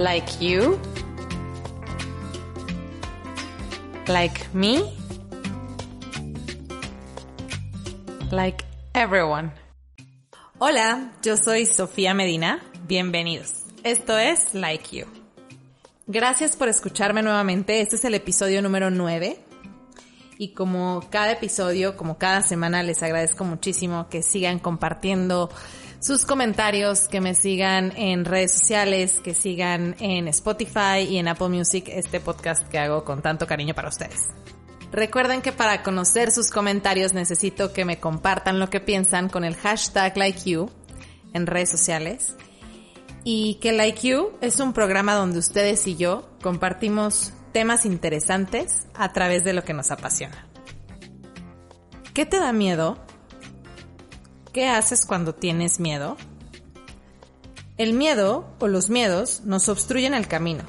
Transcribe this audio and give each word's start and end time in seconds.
Like 0.00 0.40
you? 0.40 0.80
Like 4.08 4.54
me? 4.54 4.82
Like 8.30 8.64
everyone. 8.94 9.52
Hola, 10.58 11.12
yo 11.22 11.36
soy 11.36 11.66
Sofía 11.66 12.14
Medina. 12.14 12.62
Bienvenidos. 12.88 13.66
Esto 13.84 14.16
es 14.16 14.54
Like 14.54 14.96
You. 14.96 15.06
Gracias 16.06 16.56
por 16.56 16.70
escucharme 16.70 17.20
nuevamente. 17.20 17.82
Este 17.82 17.96
es 17.96 18.04
el 18.06 18.14
episodio 18.14 18.62
número 18.62 18.90
9. 18.90 19.38
Y 20.38 20.54
como 20.54 21.04
cada 21.10 21.32
episodio, 21.32 21.98
como 21.98 22.16
cada 22.16 22.40
semana, 22.40 22.82
les 22.82 23.02
agradezco 23.02 23.44
muchísimo 23.44 24.08
que 24.08 24.22
sigan 24.22 24.60
compartiendo 24.60 25.50
sus 26.00 26.24
comentarios, 26.24 27.08
que 27.08 27.20
me 27.20 27.34
sigan 27.34 27.92
en 27.94 28.24
redes 28.24 28.52
sociales, 28.52 29.20
que 29.22 29.34
sigan 29.34 29.94
en 30.00 30.28
Spotify 30.28 31.00
y 31.08 31.18
en 31.18 31.28
Apple 31.28 31.48
Music 31.48 31.84
este 31.88 32.20
podcast 32.20 32.66
que 32.68 32.78
hago 32.78 33.04
con 33.04 33.20
tanto 33.20 33.46
cariño 33.46 33.74
para 33.74 33.90
ustedes. 33.90 34.28
Recuerden 34.90 35.42
que 35.42 35.52
para 35.52 35.82
conocer 35.82 36.32
sus 36.32 36.50
comentarios 36.50 37.12
necesito 37.12 37.72
que 37.72 37.84
me 37.84 38.00
compartan 38.00 38.58
lo 38.58 38.70
que 38.70 38.80
piensan 38.80 39.28
con 39.28 39.44
el 39.44 39.54
hashtag 39.54 40.16
LikeYou 40.16 40.70
en 41.34 41.46
redes 41.46 41.70
sociales. 41.70 42.34
Y 43.22 43.56
que 43.56 43.72
Like 43.72 44.08
You 44.08 44.32
es 44.40 44.58
un 44.58 44.72
programa 44.72 45.14
donde 45.14 45.38
ustedes 45.38 45.86
y 45.86 45.96
yo 45.96 46.30
compartimos 46.42 47.34
temas 47.52 47.84
interesantes 47.84 48.86
a 48.94 49.12
través 49.12 49.44
de 49.44 49.52
lo 49.52 49.62
que 49.64 49.74
nos 49.74 49.90
apasiona. 49.90 50.46
¿Qué 52.14 52.24
te 52.24 52.40
da 52.40 52.52
miedo? 52.52 52.98
¿Qué 54.52 54.66
haces 54.66 55.06
cuando 55.06 55.32
tienes 55.32 55.78
miedo? 55.78 56.16
El 57.78 57.92
miedo 57.92 58.52
o 58.58 58.66
los 58.66 58.90
miedos 58.90 59.42
nos 59.44 59.68
obstruyen 59.68 60.12
el 60.12 60.26
camino. 60.26 60.64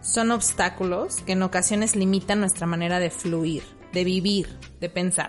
Son 0.00 0.30
obstáculos 0.30 1.16
que 1.26 1.32
en 1.32 1.42
ocasiones 1.42 1.94
limitan 1.94 2.40
nuestra 2.40 2.66
manera 2.66 2.98
de 2.98 3.10
fluir, 3.10 3.64
de 3.92 4.04
vivir, 4.04 4.58
de 4.80 4.88
pensar. 4.88 5.28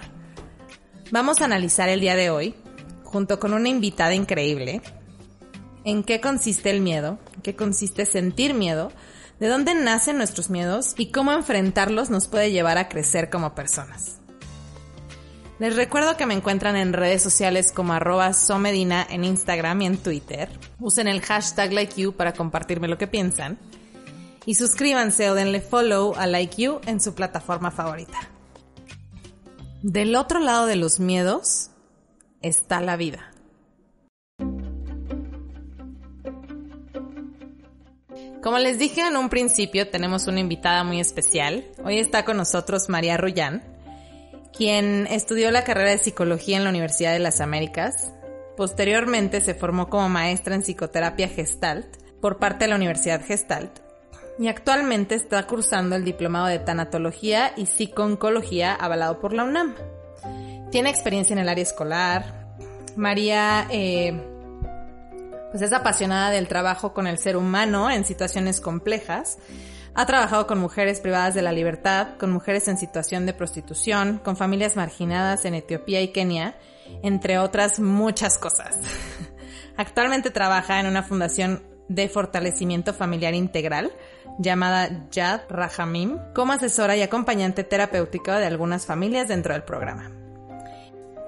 Vamos 1.11 1.41
a 1.41 1.45
analizar 1.45 1.89
el 1.89 1.99
día 1.99 2.15
de 2.15 2.29
hoy, 2.29 2.55
junto 3.03 3.37
con 3.37 3.53
una 3.53 3.67
invitada 3.67 4.13
increíble, 4.13 4.81
en 5.83 6.03
qué 6.03 6.21
consiste 6.21 6.69
el 6.69 6.79
miedo, 6.79 7.19
en 7.35 7.41
qué 7.41 7.57
consiste 7.57 8.05
sentir 8.05 8.53
miedo, 8.53 8.93
de 9.41 9.49
dónde 9.49 9.75
nacen 9.75 10.15
nuestros 10.15 10.49
miedos 10.49 10.93
y 10.97 11.11
cómo 11.11 11.33
enfrentarlos 11.33 12.09
nos 12.09 12.29
puede 12.29 12.51
llevar 12.51 12.77
a 12.77 12.87
crecer 12.87 13.29
como 13.29 13.55
personas. 13.55 14.18
Les 15.59 15.75
recuerdo 15.75 16.15
que 16.15 16.25
me 16.25 16.33
encuentran 16.33 16.77
en 16.77 16.93
redes 16.93 17.21
sociales 17.21 17.73
como 17.73 17.91
arroba 17.91 18.31
somedina 18.31 19.05
en 19.09 19.25
Instagram 19.25 19.81
y 19.81 19.85
en 19.87 19.97
Twitter. 19.97 20.49
Usen 20.79 21.09
el 21.09 21.21
hashtag 21.21 21.73
LikeYou 21.73 22.13
para 22.13 22.31
compartirme 22.31 22.87
lo 22.87 22.97
que 22.97 23.07
piensan. 23.07 23.59
Y 24.45 24.55
suscríbanse 24.55 25.29
o 25.29 25.35
denle 25.35 25.59
follow 25.59 26.15
a 26.15 26.27
LikeYou 26.27 26.79
en 26.85 27.01
su 27.01 27.13
plataforma 27.13 27.71
favorita. 27.71 28.17
Del 29.83 30.15
otro 30.15 30.39
lado 30.39 30.65
de 30.65 30.77
los 30.77 31.01
miedos 31.01 31.71
está 32.41 32.79
la 32.79 32.95
vida. 32.95 33.33
Como 38.41 38.57
les 38.59 38.79
dije 38.79 39.01
en 39.01 39.17
un 39.17 39.27
principio, 39.27 39.89
tenemos 39.89 40.27
una 40.27 40.39
invitada 40.39 40.85
muy 40.85 41.01
especial. 41.01 41.65
Hoy 41.83 41.99
está 41.99 42.23
con 42.23 42.37
nosotros 42.37 42.87
María 42.87 43.17
Rullán, 43.17 43.61
quien 44.55 45.07
estudió 45.07 45.51
la 45.51 45.63
carrera 45.63 45.91
de 45.91 45.97
psicología 45.97 46.57
en 46.57 46.63
la 46.63 46.69
Universidad 46.69 47.13
de 47.13 47.19
las 47.19 47.41
Américas. 47.41 48.11
Posteriormente 48.57 49.41
se 49.41 49.53
formó 49.53 49.89
como 49.89 50.09
maestra 50.09 50.55
en 50.55 50.61
psicoterapia 50.61 51.29
Gestalt 51.29 51.97
por 52.21 52.37
parte 52.37 52.65
de 52.65 52.69
la 52.69 52.75
Universidad 52.75 53.23
Gestalt 53.23 53.79
y 54.39 54.47
actualmente 54.47 55.15
está 55.15 55.45
cursando 55.45 55.97
el 55.97 56.05
diplomado 56.05 56.47
de 56.47 56.59
tanatología 56.59 57.51
y 57.57 57.65
psicooncología 57.65 58.73
avalado 58.73 59.19
por 59.19 59.33
la 59.33 59.43
UNAM. 59.43 59.75
Tiene 60.71 60.89
experiencia 60.89 61.33
en 61.33 61.39
el 61.39 61.49
área 61.49 61.63
escolar. 61.63 62.47
María 62.95 63.67
eh, 63.69 64.13
pues 65.51 65.61
es 65.61 65.73
apasionada 65.73 66.31
del 66.31 66.47
trabajo 66.47 66.93
con 66.93 67.05
el 67.05 67.17
ser 67.17 67.35
humano 67.35 67.91
en 67.91 68.05
situaciones 68.05 68.61
complejas. 68.61 69.39
Ha 69.95 70.05
trabajado 70.05 70.47
con 70.47 70.59
mujeres 70.59 70.99
privadas 70.99 71.33
de 71.33 71.41
la 71.41 71.51
libertad, 71.51 72.17
con 72.17 72.31
mujeres 72.31 72.67
en 72.67 72.77
situación 72.77 73.25
de 73.25 73.33
prostitución, 73.33 74.19
con 74.23 74.37
familias 74.37 74.75
marginadas 74.75 75.45
en 75.45 75.55
Etiopía 75.55 76.01
y 76.01 76.09
Kenia, 76.09 76.57
entre 77.03 77.39
otras 77.39 77.79
muchas 77.79 78.37
cosas. 78.37 78.77
Actualmente 79.77 80.29
trabaja 80.29 80.79
en 80.79 80.87
una 80.87 81.03
fundación 81.03 81.63
de 81.87 82.07
fortalecimiento 82.07 82.93
familiar 82.93 83.33
integral 83.33 83.91
llamada 84.37 85.07
Yad 85.11 85.41
Rahamim 85.49 86.17
como 86.33 86.53
asesora 86.53 86.95
y 86.95 87.01
acompañante 87.01 87.63
terapéutica 87.63 88.39
de 88.39 88.45
algunas 88.45 88.85
familias 88.85 89.27
dentro 89.27 89.53
del 89.53 89.63
programa. 89.63 90.11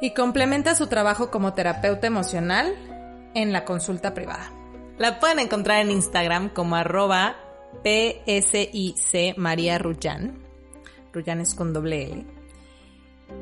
Y 0.01 0.13
complementa 0.13 0.75
su 0.75 0.88
trabajo 0.88 1.29
como 1.29 1.53
terapeuta 1.53 2.07
emocional 2.07 2.73
en 3.35 3.51
la 3.51 3.66
consulta 3.66 4.13
privada. 4.13 4.51
La 4.97 5.19
pueden 5.19 5.39
encontrar 5.39 5.81
en 5.81 5.91
Instagram 5.91 6.49
como 6.49 6.75
arroba 6.75 7.35
PSIC 7.83 9.37
María 9.37 9.77
Rullán. 9.77 10.37
Rullán 11.13 11.41
es 11.41 11.55
con 11.55 11.73
doble 11.73 12.03
L. 12.05 12.25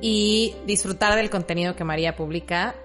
Y 0.01 0.56
disfrutar 0.66 1.16
del 1.16 1.29
contenido 1.29 1.75
que 1.75 1.84
María 1.84 2.16
publica 2.16 2.75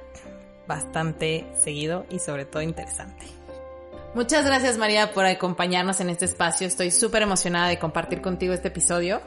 bastante 0.67 1.47
seguido 1.57 2.07
y 2.11 2.19
sobre 2.19 2.45
todo 2.45 2.63
interesante. 2.63 3.27
Muchas 4.15 4.47
gracias 4.47 4.79
María 4.79 5.13
por 5.13 5.27
acompañarnos 5.27 6.01
en 6.01 6.09
este 6.09 6.25
espacio. 6.25 6.67
Estoy 6.67 6.91
súper 6.91 7.23
emocionada 7.23 7.69
de 7.69 7.79
compartir 7.79 8.23
contigo 8.23 8.55
este 8.55 8.69
episodio 8.69 9.21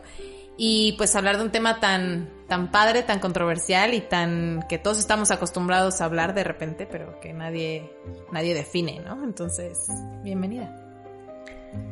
y 0.58 0.94
pues 0.94 1.16
hablar 1.16 1.38
de 1.38 1.44
un 1.44 1.52
tema 1.52 1.80
tan, 1.80 2.30
tan 2.48 2.72
padre, 2.72 3.04
tan 3.04 3.20
controversial 3.20 3.94
y 3.94 4.02
tan 4.02 4.66
que 4.68 4.80
todos 4.80 4.98
estamos 4.98 5.30
acostumbrados 5.30 6.02
a 6.02 6.06
hablar 6.06 6.34
de 6.34 6.44
repente, 6.44 6.88
pero 6.90 7.20
que 7.20 7.34
nadie, 7.34 7.92
nadie 8.32 8.54
define, 8.54 9.00
¿no? 9.02 9.24
Entonces, 9.24 9.88
bienvenida. 10.24 10.87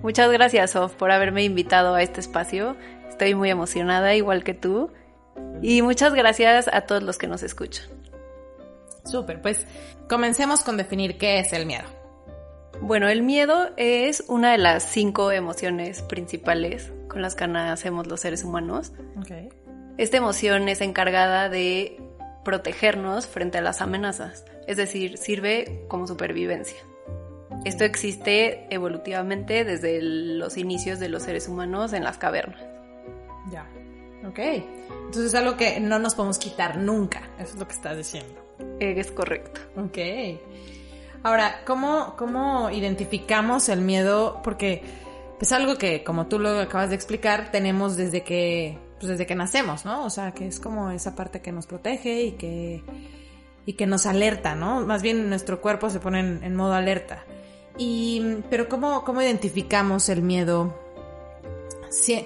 Muchas 0.01 0.31
gracias, 0.31 0.71
Sof, 0.71 0.93
por 0.93 1.11
haberme 1.11 1.43
invitado 1.43 1.95
a 1.95 2.03
este 2.03 2.19
espacio. 2.19 2.75
Estoy 3.09 3.33
muy 3.33 3.49
emocionada, 3.49 4.13
igual 4.15 4.43
que 4.43 4.53
tú. 4.53 4.91
Y 5.61 5.81
muchas 5.81 6.13
gracias 6.13 6.69
a 6.71 6.81
todos 6.81 7.03
los 7.03 7.17
que 7.17 7.27
nos 7.27 7.43
escuchan. 7.43 7.85
Súper, 9.03 9.41
pues 9.41 9.65
comencemos 10.07 10.63
con 10.63 10.77
definir 10.77 11.17
qué 11.17 11.39
es 11.39 11.53
el 11.53 11.65
miedo. 11.65 11.85
Bueno, 12.81 13.07
el 13.07 13.23
miedo 13.23 13.69
es 13.77 14.23
una 14.27 14.51
de 14.51 14.57
las 14.57 14.83
cinco 14.83 15.31
emociones 15.31 16.01
principales 16.01 16.91
con 17.07 17.21
las 17.21 17.35
que 17.35 17.47
nacemos 17.47 18.07
los 18.07 18.19
seres 18.19 18.43
humanos. 18.43 18.91
Okay. 19.21 19.49
Esta 19.97 20.17
emoción 20.17 20.67
es 20.67 20.81
encargada 20.81 21.47
de 21.47 22.01
protegernos 22.43 23.27
frente 23.27 23.57
a 23.57 23.61
las 23.61 23.81
amenazas, 23.81 24.45
es 24.67 24.77
decir, 24.77 25.17
sirve 25.17 25.85
como 25.87 26.05
supervivencia. 26.05 26.77
Esto 27.63 27.83
existe 27.83 28.67
evolutivamente 28.69 29.63
desde 29.63 30.01
los 30.01 30.57
inicios 30.57 30.99
de 30.99 31.09
los 31.09 31.23
seres 31.23 31.47
humanos 31.47 31.93
en 31.93 32.03
las 32.03 32.17
cavernas. 32.17 32.61
Ya. 33.51 33.67
Ok. 34.27 34.39
Entonces 34.39 35.25
es 35.25 35.35
algo 35.35 35.57
que 35.57 35.79
no 35.79 35.99
nos 35.99 36.15
podemos 36.15 36.37
quitar 36.37 36.77
nunca. 36.77 37.29
Eso 37.39 37.53
es 37.53 37.59
lo 37.59 37.67
que 37.67 37.73
estás 37.73 37.97
diciendo. 37.97 38.45
Es 38.79 39.11
correcto. 39.11 39.61
Ok. 39.77 39.97
Ahora, 41.23 41.61
¿cómo, 41.65 42.15
cómo 42.17 42.69
identificamos 42.69 43.69
el 43.69 43.81
miedo? 43.81 44.41
Porque 44.43 44.83
es 45.39 45.51
algo 45.51 45.75
que, 45.77 46.03
como 46.03 46.27
tú 46.27 46.39
lo 46.39 46.59
acabas 46.59 46.89
de 46.89 46.95
explicar, 46.95 47.51
tenemos 47.51 47.97
desde 47.97 48.23
que, 48.23 48.77
pues 48.99 49.09
desde 49.09 49.25
que 49.25 49.35
nacemos, 49.35 49.85
¿no? 49.85 50.05
O 50.05 50.09
sea, 50.09 50.33
que 50.33 50.47
es 50.47 50.59
como 50.59 50.91
esa 50.91 51.15
parte 51.15 51.41
que 51.41 51.51
nos 51.51 51.65
protege 51.65 52.21
y 52.23 52.31
que, 52.33 52.83
y 53.65 53.73
que 53.73 53.87
nos 53.87 54.05
alerta, 54.05 54.55
¿no? 54.55 54.81
Más 54.85 55.01
bien 55.01 55.29
nuestro 55.29 55.61
cuerpo 55.61 55.89
se 55.89 55.99
pone 55.99 56.19
en, 56.19 56.43
en 56.43 56.55
modo 56.55 56.73
alerta. 56.73 57.23
Y, 57.77 58.37
pero 58.49 58.69
¿cómo, 58.69 59.03
cómo 59.03 59.21
identificamos 59.21 60.09
el 60.09 60.21
miedo? 60.21 60.73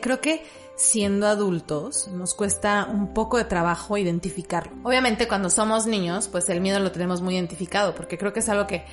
Creo 0.01 0.19
que 0.21 0.43
siendo 0.75 1.27
adultos 1.27 2.07
nos 2.07 2.33
cuesta 2.33 2.87
un 2.89 3.13
poco 3.13 3.37
de 3.37 3.43
trabajo 3.43 3.97
identificarlo. 3.97 4.71
Obviamente 4.83 5.27
cuando 5.27 5.49
somos 5.49 5.85
niños, 5.85 6.29
pues 6.29 6.47
el 6.49 6.61
miedo 6.61 6.79
lo 6.79 6.91
tenemos 6.91 7.21
muy 7.21 7.35
identificado, 7.35 7.93
porque 7.93 8.17
creo 8.17 8.31
que 8.31 8.39
es 8.39 8.49
algo 8.49 8.65
que, 8.65 8.85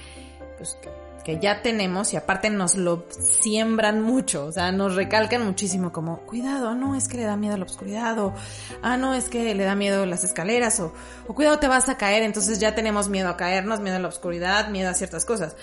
pues, 0.58 0.76
que, 0.82 0.90
que 1.24 1.38
ya 1.40 1.62
tenemos 1.62 2.12
y 2.12 2.16
aparte 2.16 2.50
nos 2.50 2.74
lo 2.74 3.06
siembran 3.08 4.02
mucho, 4.02 4.46
o 4.46 4.52
sea, 4.52 4.72
nos 4.72 4.96
recalcan 4.96 5.46
muchísimo 5.46 5.92
como, 5.92 6.18
cuidado, 6.20 6.74
no 6.74 6.96
es 6.96 7.06
que 7.06 7.18
le 7.18 7.24
da 7.24 7.36
miedo 7.36 7.54
a 7.54 7.58
la 7.58 7.64
oscuridad 7.64 8.18
o, 8.18 8.34
ah, 8.82 8.96
no 8.96 9.14
es 9.14 9.28
que 9.28 9.54
le 9.54 9.64
da 9.64 9.76
miedo 9.76 10.06
las 10.06 10.24
escaleras 10.24 10.80
o, 10.80 10.92
o 11.28 11.34
cuidado 11.34 11.60
te 11.60 11.68
vas 11.68 11.88
a 11.88 11.96
caer, 11.96 12.24
entonces 12.24 12.58
ya 12.58 12.74
tenemos 12.74 13.08
miedo 13.08 13.28
a 13.28 13.36
caernos, 13.36 13.78
miedo 13.78 13.96
a 13.96 14.00
la 14.00 14.08
oscuridad, 14.08 14.70
miedo 14.70 14.90
a 14.90 14.94
ciertas 14.94 15.24
cosas. 15.24 15.56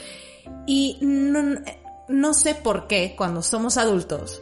Y 0.66 0.98
no, 1.02 1.62
no 2.08 2.34
sé 2.34 2.56
por 2.56 2.88
qué 2.88 3.16
cuando 3.18 3.42
somos 3.42 3.78
adultos, 3.78 4.42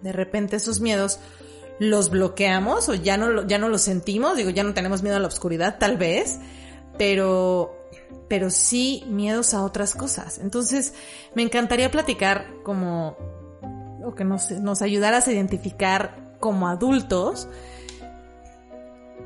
de 0.00 0.12
repente 0.12 0.56
esos 0.56 0.80
miedos 0.80 1.18
los 1.78 2.10
bloqueamos 2.10 2.88
o 2.88 2.94
ya 2.94 3.16
no, 3.16 3.46
ya 3.46 3.58
no 3.58 3.68
los 3.68 3.82
sentimos, 3.82 4.36
digo, 4.36 4.50
ya 4.50 4.62
no 4.62 4.74
tenemos 4.74 5.02
miedo 5.02 5.16
a 5.16 5.20
la 5.20 5.28
oscuridad, 5.28 5.78
tal 5.78 5.96
vez, 5.96 6.38
pero 6.98 7.80
pero 8.28 8.50
sí 8.50 9.04
miedos 9.08 9.54
a 9.54 9.62
otras 9.62 9.94
cosas. 9.94 10.38
Entonces, 10.38 10.94
me 11.34 11.42
encantaría 11.42 11.90
platicar 11.90 12.46
como, 12.62 13.16
o 14.04 14.14
que 14.14 14.24
nos, 14.24 14.50
nos 14.50 14.82
ayudaras 14.82 15.28
a 15.28 15.32
identificar 15.32 16.36
como 16.40 16.68
adultos 16.68 17.48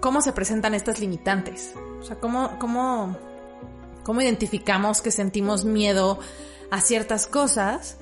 cómo 0.01 0.21
se 0.21 0.33
presentan 0.33 0.75
estas 0.75 1.01
limitantes. 1.01 1.75
O 2.01 2.03
sea, 2.03 2.17
cómo, 2.17 2.59
cómo, 2.59 3.17
cómo 4.09 4.23
identificamos 4.23 5.03
que 5.03 5.11
sentimos 5.11 5.67
miedo 5.67 6.19
a 6.71 6.81
ciertas 6.81 7.27
cosas 7.27 7.99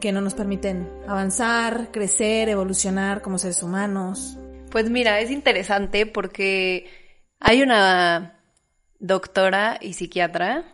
que 0.00 0.10
no 0.10 0.22
nos 0.22 0.32
permiten 0.32 0.90
avanzar, 1.06 1.90
crecer, 1.92 2.48
evolucionar 2.48 3.20
como 3.20 3.36
seres 3.36 3.62
humanos. 3.62 4.38
Pues 4.70 4.88
mira, 4.88 5.20
es 5.20 5.30
interesante 5.30 6.06
porque 6.06 6.88
hay 7.40 7.60
una 7.60 8.40
doctora 9.00 9.76
y 9.82 9.92
psiquiatra 9.92 10.64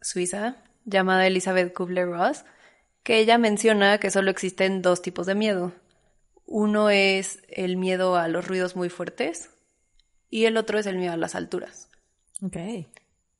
suiza 0.00 0.62
llamada 0.84 1.26
Elizabeth 1.26 1.74
Kubler-Ross, 1.74 2.44
que 3.02 3.18
ella 3.18 3.38
menciona 3.38 3.98
que 3.98 4.12
solo 4.12 4.30
existen 4.30 4.82
dos 4.82 5.02
tipos 5.02 5.26
de 5.26 5.34
miedo. 5.34 5.72
Uno 6.46 6.90
es 6.90 7.42
el 7.48 7.76
miedo 7.76 8.14
a 8.14 8.28
los 8.28 8.46
ruidos 8.46 8.76
muy 8.76 8.88
fuertes 8.88 9.50
y 10.30 10.44
el 10.44 10.58
otro 10.58 10.78
es 10.78 10.86
el 10.86 10.96
miedo 10.96 11.14
a 11.14 11.16
las 11.16 11.34
alturas. 11.34 11.88
Ok. 12.40 12.56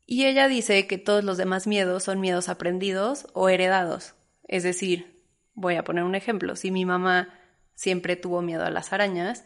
Y 0.06 0.26
ella 0.26 0.48
dice 0.48 0.86
que 0.86 0.98
todos 0.98 1.24
los 1.24 1.36
demás 1.36 1.66
miedos 1.66 2.04
son 2.04 2.20
miedos 2.20 2.48
aprendidos 2.48 3.26
o 3.32 3.48
heredados. 3.48 4.14
Es 4.46 4.62
decir, 4.62 5.22
voy 5.54 5.76
a 5.76 5.84
poner 5.84 6.04
un 6.04 6.14
ejemplo. 6.14 6.56
Si 6.56 6.70
mi 6.70 6.84
mamá 6.84 7.32
siempre 7.74 8.16
tuvo 8.16 8.42
miedo 8.42 8.64
a 8.64 8.70
las 8.70 8.92
arañas 8.92 9.44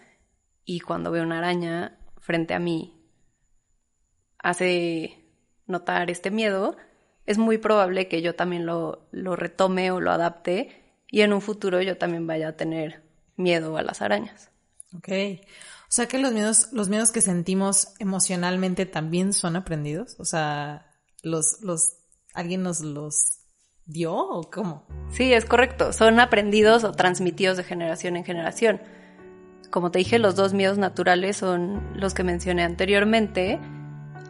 y 0.64 0.80
cuando 0.80 1.10
ve 1.10 1.20
una 1.20 1.38
araña 1.38 1.98
frente 2.18 2.54
a 2.54 2.58
mí 2.58 2.94
hace 4.38 5.24
notar 5.66 6.10
este 6.10 6.30
miedo, 6.30 6.76
es 7.26 7.38
muy 7.38 7.58
probable 7.58 8.08
que 8.08 8.22
yo 8.22 8.34
también 8.34 8.66
lo, 8.66 9.06
retome 9.12 9.90
o 9.90 10.00
lo 10.00 10.10
adapte 10.10 10.82
y 11.10 11.20
en 11.20 11.32
un 11.32 11.40
futuro 11.40 11.80
yo 11.82 11.96
también 11.96 12.26
vaya 12.26 12.48
a 12.48 12.56
tener 12.56 13.02
miedo 13.36 13.76
a 13.76 13.82
las 13.82 14.02
arañas. 14.02 14.50
Ok. 14.96 15.08
O 15.88 15.90
sea 15.90 16.06
que 16.06 16.18
los 16.18 16.32
miedos, 16.32 16.68
los 16.72 16.88
miedos 16.88 17.10
que 17.10 17.20
sentimos 17.20 17.94
emocionalmente 17.98 18.86
también 18.86 19.32
son 19.32 19.56
aprendidos. 19.56 20.16
O 20.18 20.24
sea, 20.24 20.86
los, 21.22 21.62
los, 21.62 21.94
alguien 22.34 22.62
nos 22.62 22.80
los 22.80 23.40
dio 23.86 24.14
o 24.14 24.50
cómo? 24.50 24.86
Sí, 25.10 25.32
es 25.32 25.46
correcto. 25.46 25.92
Son 25.92 26.20
aprendidos 26.20 26.84
o 26.84 26.92
transmitidos 26.92 27.56
de 27.56 27.64
generación 27.64 28.16
en 28.16 28.24
generación. 28.24 28.80
Como 29.70 29.90
te 29.90 29.98
dije, 29.98 30.18
los 30.18 30.36
dos 30.36 30.52
miedos 30.52 30.78
naturales 30.78 31.38
son 31.38 31.98
los 31.98 32.14
que 32.14 32.22
mencioné 32.22 32.64
anteriormente 32.64 33.58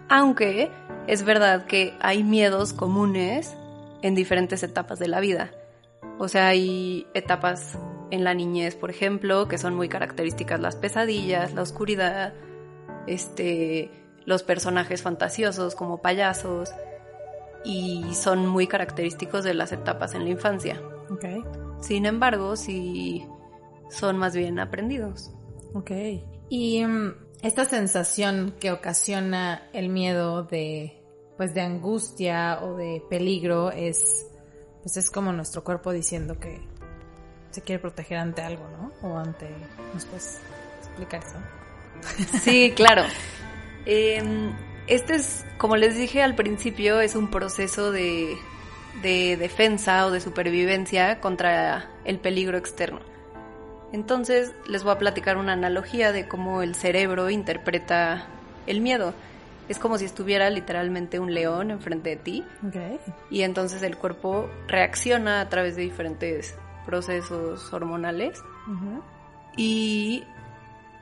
aunque 0.09 0.71
es 1.07 1.23
verdad 1.23 1.67
que 1.67 1.95
hay 2.01 2.25
miedos 2.25 2.73
comunes 2.73 3.55
en 4.03 4.15
diferentes 4.15 4.63
etapas 4.63 4.99
de 4.99 5.09
la 5.09 5.21
vida. 5.21 5.51
O 6.19 6.29
sea, 6.29 6.49
hay 6.49 7.07
etapas 7.15 7.79
en 8.11 8.25
la 8.25 8.35
niñez, 8.35 8.75
por 8.75 8.91
ejemplo, 8.91 9.49
que 9.49 9.59
son 9.59 9.75
muy 9.75 9.89
características 9.89 10.61
las 10.61 10.77
pesadillas, 10.77 11.55
la 11.55 11.63
oscuridad, 11.63 12.35
este, 13.07 13.91
los 14.25 14.43
personajes 14.43 15.03
fantasiosos 15.03 15.75
como 15.75 16.03
payasos 16.03 16.71
y 17.65 18.05
son 18.15 18.47
muy 18.47 18.67
característicos 18.67 19.45
de 19.45 19.55
las 19.55 19.73
etapas 19.73 20.15
en 20.15 20.25
la 20.25 20.31
infancia. 20.31 20.81
Okay. 21.11 21.43
Sin 21.81 22.07
embargo, 22.07 22.57
sí 22.57 23.27
son 23.91 24.19
más 24.19 24.35
bien 24.35 24.59
aprendidos. 24.59 25.33
Ok. 25.75 25.91
Y 26.49 26.85
mm, 26.85 27.15
esta 27.43 27.65
sensación 27.65 28.55
que 28.59 28.73
ocasiona 28.73 29.69
el 29.73 29.89
miedo 29.89 30.45
de, 30.45 31.03
pues, 31.37 31.55
de 31.55 31.61
angustia 31.61 32.61
o 32.63 32.77
de 32.77 33.03
peligro 33.09 33.71
es, 33.71 34.27
pues, 34.83 34.97
es 34.97 35.11
como 35.11 35.33
nuestro 35.33 35.65
cuerpo 35.65 35.93
diciendo 35.93 36.39
que 36.39 36.61
se 37.51 37.63
quiere 37.63 37.81
proteger 37.81 38.19
ante 38.19 38.43
algo, 38.43 38.69
¿no? 38.69 39.09
O 39.09 39.19
ante, 39.19 39.49
¿nos 39.95 40.05
puedes 40.05 40.41
explicar 40.81 41.23
eso? 41.23 42.39
Sí, 42.41 42.73
claro. 42.77 43.05
Em, 43.87 44.53
este 44.87 45.17
es, 45.17 45.45
como 45.57 45.77
les 45.77 45.97
dije 45.97 46.23
al 46.23 46.35
principio, 46.35 47.01
es 47.01 47.15
un 47.15 47.31
proceso 47.31 47.91
de, 47.93 48.37
de 49.03 49.37
defensa 49.37 50.07
o 50.07 50.11
de 50.11 50.21
supervivencia 50.21 51.21
contra 51.21 51.91
el 52.05 52.19
peligro 52.19 52.59
externo. 52.59 53.01
Entonces 53.93 54.53
les 54.69 54.85
voy 54.85 54.93
a 54.93 54.99
platicar 54.99 55.39
una 55.39 55.55
analogía 55.55 56.13
de 56.13 56.29
cómo 56.29 56.63
el 56.63 56.75
cerebro 56.75 57.31
interpreta 57.31 58.27
el 58.67 58.81
miedo. 58.81 59.15
Es 59.69 59.79
como 59.79 59.99
si 59.99 60.05
estuviera 60.05 60.49
literalmente 60.51 61.19
un 61.19 61.33
león 61.35 61.71
enfrente 61.71 62.11
de 62.11 62.17
ti. 62.17 62.45
Y 63.31 63.43
entonces 63.43 63.83
el 63.83 63.97
cuerpo 63.97 64.49
reacciona 64.67 65.41
a 65.41 65.49
través 65.49 65.77
de 65.77 65.83
diferentes 65.83 66.55
procesos 66.89 67.71
hormonales 67.71 68.43
y 69.59 70.25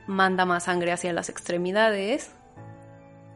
manda 0.09 0.45
más 0.45 0.65
sangre 0.65 0.91
hacia 0.91 1.13
las 1.13 1.29
extremidades 1.29 2.33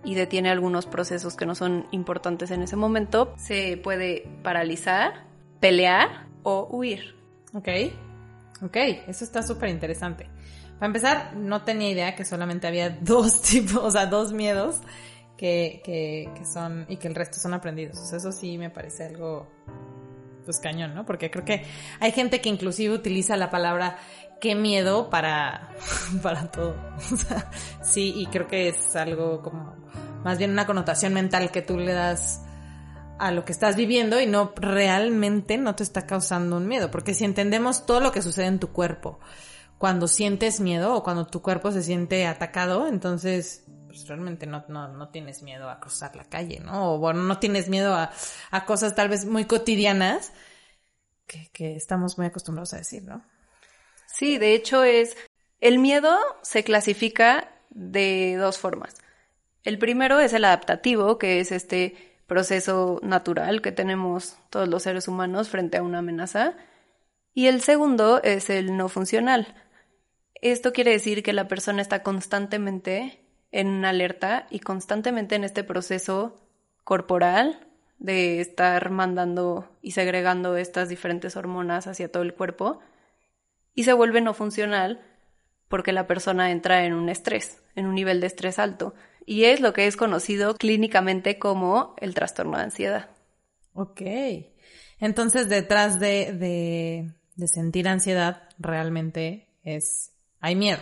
y 0.02 0.17
detiene 0.17 0.50
algunos 0.50 0.87
procesos 0.87 1.37
que 1.37 1.47
no 1.47 1.55
son 1.55 1.87
importantes 1.93 2.50
en 2.50 2.62
ese 2.62 2.75
momento. 2.75 3.32
Se 3.37 3.76
puede 3.76 4.26
paralizar, 4.43 5.26
pelear 5.61 6.26
o 6.43 6.67
huir. 6.73 7.14
Ok. 7.55 7.69
Ok, 8.62 8.76
eso 9.06 9.23
está 9.23 9.44
súper 9.44 9.69
interesante. 9.69 10.26
Para 10.75 10.87
empezar, 10.88 11.37
no 11.37 11.62
tenía 11.62 11.91
idea 11.91 12.17
que 12.17 12.25
solamente 12.25 12.67
había 12.67 12.91
dos 13.00 13.43
tipos, 13.43 13.76
o 13.76 13.91
sea, 13.93 14.06
dos 14.06 14.32
miedos 14.32 14.81
que, 15.37 15.82
que, 15.85 16.29
que 16.35 16.44
son, 16.44 16.85
y 16.88 16.97
que 16.97 17.06
el 17.06 17.14
resto 17.14 17.38
son 17.38 17.55
aprendidos. 17.55 17.97
O 18.00 18.05
sea, 18.06 18.19
eso 18.19 18.32
sí 18.32 18.58
me 18.58 18.70
parece 18.70 19.05
algo, 19.05 19.47
pues 20.50 20.58
cañón, 20.58 20.94
¿no? 20.97 21.06
Porque 21.06 21.31
creo 21.31 21.44
que 21.44 21.64
hay 22.00 22.11
gente 22.11 22.40
que 22.40 22.49
inclusive 22.49 22.92
utiliza 22.92 23.37
la 23.37 23.50
palabra 23.50 23.99
qué 24.40 24.57
miedo 24.57 25.09
para, 25.09 25.71
para 26.23 26.50
todo. 26.50 26.75
O 27.12 27.16
sea, 27.16 27.50
sí, 27.83 28.12
y 28.16 28.26
creo 28.26 28.49
que 28.49 28.69
es 28.69 28.97
algo 28.97 29.42
como, 29.42 29.76
más 30.25 30.38
bien 30.38 30.50
una 30.50 30.66
connotación 30.66 31.14
mental 31.14 31.52
que 31.52 31.62
tú 31.62 31.78
le 31.78 31.92
das 31.92 32.42
a 33.21 33.30
lo 33.30 33.45
que 33.45 33.52
estás 33.52 33.76
viviendo 33.76 34.21
y 34.21 34.26
no 34.26 34.52
realmente 34.57 35.57
no 35.57 35.76
te 35.76 35.85
está 35.85 36.04
causando 36.04 36.57
un 36.57 36.66
miedo. 36.66 36.90
Porque 36.90 37.14
si 37.14 37.25
entendemos 37.25 37.87
todo 37.87 38.00
lo 38.00 38.11
que 38.11 38.23
sucede 38.23 38.47
en 38.47 38.59
tu 38.59 38.73
cuerpo, 38.73 39.21
cuando 39.78 40.09
sientes 40.09 40.59
miedo 40.59 40.97
o 40.97 41.04
cuando 41.04 41.26
tu 41.26 41.42
cuerpo 41.42 41.71
se 41.71 41.83
siente 41.83 42.26
atacado, 42.26 42.88
entonces 42.88 43.66
pues 43.90 44.06
realmente 44.06 44.47
no, 44.47 44.64
no, 44.68 44.88
no 44.88 45.09
tienes 45.09 45.42
miedo 45.42 45.68
a 45.68 45.80
cruzar 45.80 46.14
la 46.14 46.25
calle, 46.25 46.61
¿no? 46.61 46.94
O 46.94 46.99
bueno, 46.99 47.25
no 47.25 47.38
tienes 47.38 47.68
miedo 47.68 47.94
a, 47.94 48.12
a 48.52 48.64
cosas 48.64 48.94
tal 48.94 49.09
vez 49.09 49.25
muy 49.25 49.47
cotidianas 49.47 50.32
que, 51.26 51.50
que 51.52 51.75
estamos 51.75 52.16
muy 52.16 52.28
acostumbrados 52.28 52.73
a 52.73 52.78
decir, 52.78 53.02
¿no? 53.02 53.25
Sí, 54.06 54.38
de 54.38 54.54
hecho 54.54 54.85
es, 54.85 55.16
el 55.61 55.80
miedo 55.80 56.16
se 56.42 56.62
clasifica 56.62 57.52
de 57.70 58.37
dos 58.37 58.59
formas. 58.59 58.94
El 59.64 59.78
primero 59.78 60.20
es 60.20 60.32
el 60.32 60.44
adaptativo, 60.44 61.18
que 61.18 61.40
es 61.40 61.50
este 61.50 62.16
proceso 62.26 63.00
natural 63.02 63.61
que 63.61 63.73
tenemos 63.73 64.37
todos 64.50 64.68
los 64.68 64.85
seres 64.85 65.09
humanos 65.09 65.49
frente 65.49 65.78
a 65.78 65.82
una 65.82 65.99
amenaza. 65.99 66.54
Y 67.35 67.47
el 67.47 67.61
segundo 67.61 68.23
es 68.23 68.50
el 68.50 68.76
no 68.76 68.88
funcional. 68.88 69.54
Esto 70.35 70.73
quiere 70.73 70.92
decir 70.92 71.23
que 71.23 71.32
la 71.32 71.49
persona 71.49 71.82
está 71.82 72.02
constantemente 72.02 73.20
en 73.52 73.85
alerta 73.85 74.47
y 74.50 74.61
constantemente 74.61 75.35
en 75.35 75.45
este 75.45 75.64
proceso 75.64 76.40
corporal 76.85 77.66
de 77.99 78.40
estar 78.40 78.90
mandando 78.90 79.69
y 79.83 79.92
segregando 79.92 80.57
estas 80.57 80.88
diferentes 80.88 81.37
hormonas 81.37 81.87
hacia 81.87 82.11
todo 82.11 82.23
el 82.23 82.35
cuerpo 82.35 82.80
y 83.75 83.85
se 83.85 83.92
vuelve 83.92 84.21
no 84.21 84.35
funcional 84.35 85.00
porque 85.69 85.92
la 85.92 86.07
persona 86.07 86.50
entra 86.50 86.85
en 86.85 86.95
un 86.95 87.09
estrés, 87.09 87.62
en 87.76 87.87
un 87.87 87.95
nivel 87.95 88.21
de 88.21 88.26
estrés 88.26 88.59
alto 88.59 88.95
y 89.26 89.45
es 89.45 89.61
lo 89.61 89.73
que 89.73 89.87
es 89.87 89.97
conocido 89.97 90.54
clínicamente 90.54 91.38
como 91.38 91.95
el 91.99 92.14
trastorno 92.14 92.57
de 92.57 92.64
ansiedad. 92.64 93.11
Ok. 93.75 94.02
Entonces, 94.99 95.49
detrás 95.49 96.00
de, 96.00 96.33
de, 96.33 97.12
de 97.37 97.49
sentir 97.49 97.88
ansiedad, 97.88 98.49
realmente 98.59 99.49
es, 99.62 100.12
hay 100.40 100.57
miedo. 100.57 100.80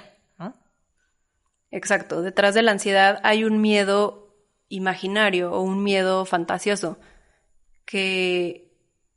Exacto. 1.70 2.22
Detrás 2.22 2.54
de 2.54 2.62
la 2.62 2.72
ansiedad 2.72 3.20
hay 3.22 3.44
un 3.44 3.60
miedo 3.60 4.34
imaginario 4.68 5.52
o 5.52 5.60
un 5.62 5.82
miedo 5.82 6.24
fantasioso, 6.24 6.98
que 7.84 8.72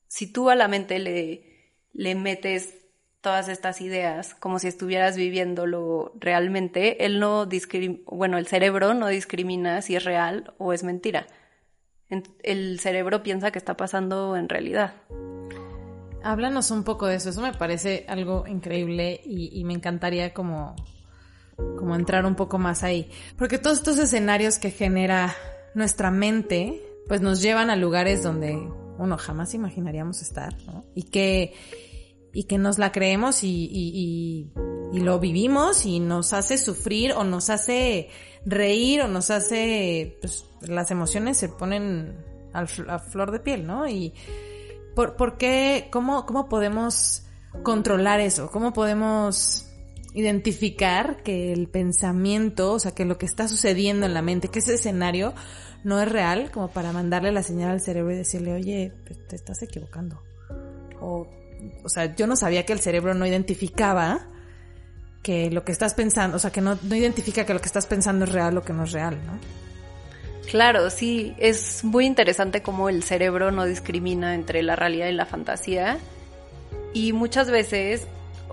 si 0.08 0.32
tú 0.32 0.50
a 0.50 0.56
la 0.56 0.68
mente 0.68 1.00
le, 1.00 1.72
le 1.94 2.16
metes 2.16 2.82
todas 3.22 3.50
estas 3.50 3.82
ideas 3.82 4.34
como 4.34 4.60
si 4.60 4.68
estuvieras 4.68 5.16
viviéndolo 5.16 6.12
realmente, 6.20 7.06
él 7.06 7.20
no 7.20 7.48
bueno, 8.06 8.38
el 8.38 8.48
cerebro 8.48 8.94
no 8.94 9.08
discrimina 9.08 9.82
si 9.82 9.96
es 9.96 10.04
real 10.04 10.54
o 10.58 10.74
es 10.74 10.84
mentira. 10.84 11.28
El 12.44 12.80
cerebro 12.80 13.24
piensa 13.24 13.52
que 13.52 13.60
está 13.60 13.78
pasando 13.78 14.36
en 14.36 14.50
realidad. 14.50 14.96
Háblanos 16.24 16.70
un 16.70 16.84
poco 16.84 17.08
de 17.08 17.16
eso, 17.16 17.30
eso 17.30 17.42
me 17.42 17.54
parece 17.54 18.06
algo 18.10 18.46
increíble 18.48 19.22
y, 19.24 19.64
me 19.64 19.74
encantaría 19.74 20.34
como, 20.34 20.76
como 21.82 21.96
entrar 21.96 22.28
un 22.28 22.36
poco 22.36 22.60
más 22.60 22.84
ahí. 22.84 23.10
Porque 23.38 23.58
todos 23.58 23.78
estos 23.78 23.98
escenarios 23.98 24.60
que 24.60 24.70
genera 24.70 25.36
nuestra 25.74 26.12
mente, 26.12 26.80
pues 27.08 27.22
nos 27.22 27.42
llevan 27.42 27.72
a 27.72 27.76
lugares 27.76 28.22
donde 28.22 28.56
uno 29.00 29.18
jamás 29.18 29.56
imaginaríamos 29.56 30.22
estar, 30.22 30.56
¿no? 30.68 30.86
Y 30.94 31.04
que 31.04 31.56
y 32.34 32.44
que 32.44 32.60
nos 32.60 32.78
la 32.78 32.92
creemos 32.92 33.44
y, 33.44 33.68
y, 33.70 34.52
y, 34.94 35.00
lo 35.00 35.20
vivimos 35.20 35.86
y 35.86 36.00
nos 36.00 36.32
hace 36.32 36.58
sufrir 36.58 37.12
o 37.12 37.26
nos 37.26 37.50
hace 37.50 38.08
reír 38.46 39.02
o 39.02 39.10
nos 39.10 39.32
hace, 39.32 40.18
pues 40.22 40.46
las 40.62 40.92
emociones 40.92 41.38
se 41.38 41.50
ponen 41.50 42.16
a 42.54 43.00
flor 43.00 43.32
de 43.32 43.40
piel, 43.40 43.68
¿no? 43.68 43.86
Y 43.90 44.14
¿por, 44.96 45.18
por 45.18 45.38
qué, 45.38 45.90
cómo, 45.92 46.26
cómo 46.26 46.48
podemos 46.48 47.24
controlar 47.64 48.22
eso? 48.22 48.50
¿Cómo 48.50 48.72
podemos 48.72 49.71
identificar 50.14 51.24
que 51.24 51.54
el 51.54 51.68
pensamiento, 51.68 52.74
o 52.74 52.80
sea, 52.80 52.94
que 52.94 53.06
lo 53.06 53.18
que 53.18 53.26
está 53.26 53.48
sucediendo 53.48 54.06
en 54.06 54.14
la 54.14 54.22
mente, 54.22 54.50
que 54.50 54.60
ese 54.60 54.76
escenario 54.76 55.34
no 55.84 56.02
es 56.02 56.10
real, 56.10 56.52
como 56.52 56.68
para 56.70 56.92
mandarle 56.92 57.32
la 57.32 57.44
señal 57.44 57.72
al 57.72 57.82
cerebro 57.82 58.14
y 58.14 58.18
decirle, 58.18 58.54
oye, 58.54 58.94
te 59.28 59.36
estás 59.36 59.62
equivocando. 59.64 60.22
O 61.00 61.28
o 61.84 61.90
sea, 61.90 62.16
yo 62.16 62.28
no 62.28 62.36
sabía 62.36 62.66
que 62.66 62.74
el 62.74 62.80
cerebro 62.80 63.14
no 63.14 63.26
identificaba 63.26 64.28
que 65.24 65.52
lo 65.52 65.64
que 65.64 65.72
estás 65.72 65.94
pensando, 65.94 66.38
o 66.38 66.40
sea, 66.40 66.52
que 66.52 66.62
no, 66.62 66.78
no 66.82 66.96
identifica 66.96 67.46
que 67.46 67.54
lo 67.54 67.60
que 67.60 67.68
estás 67.68 67.86
pensando 67.86 68.26
es 68.26 68.32
real 68.32 68.58
o 68.58 68.64
que 68.64 68.74
no 68.74 68.84
es 68.84 68.92
real, 68.92 69.20
¿no? 69.26 69.40
Claro, 70.50 70.90
sí, 70.90 71.36
es 71.38 71.84
muy 71.84 72.06
interesante 72.06 72.62
cómo 72.62 72.90
el 72.90 73.04
cerebro 73.04 73.52
no 73.52 73.66
discrimina 73.66 74.34
entre 74.34 74.64
la 74.64 74.76
realidad 74.76 75.08
y 75.08 75.14
la 75.14 75.26
fantasía. 75.26 76.00
Y 76.94 77.14
muchas 77.14 77.52
veces, 77.52 78.08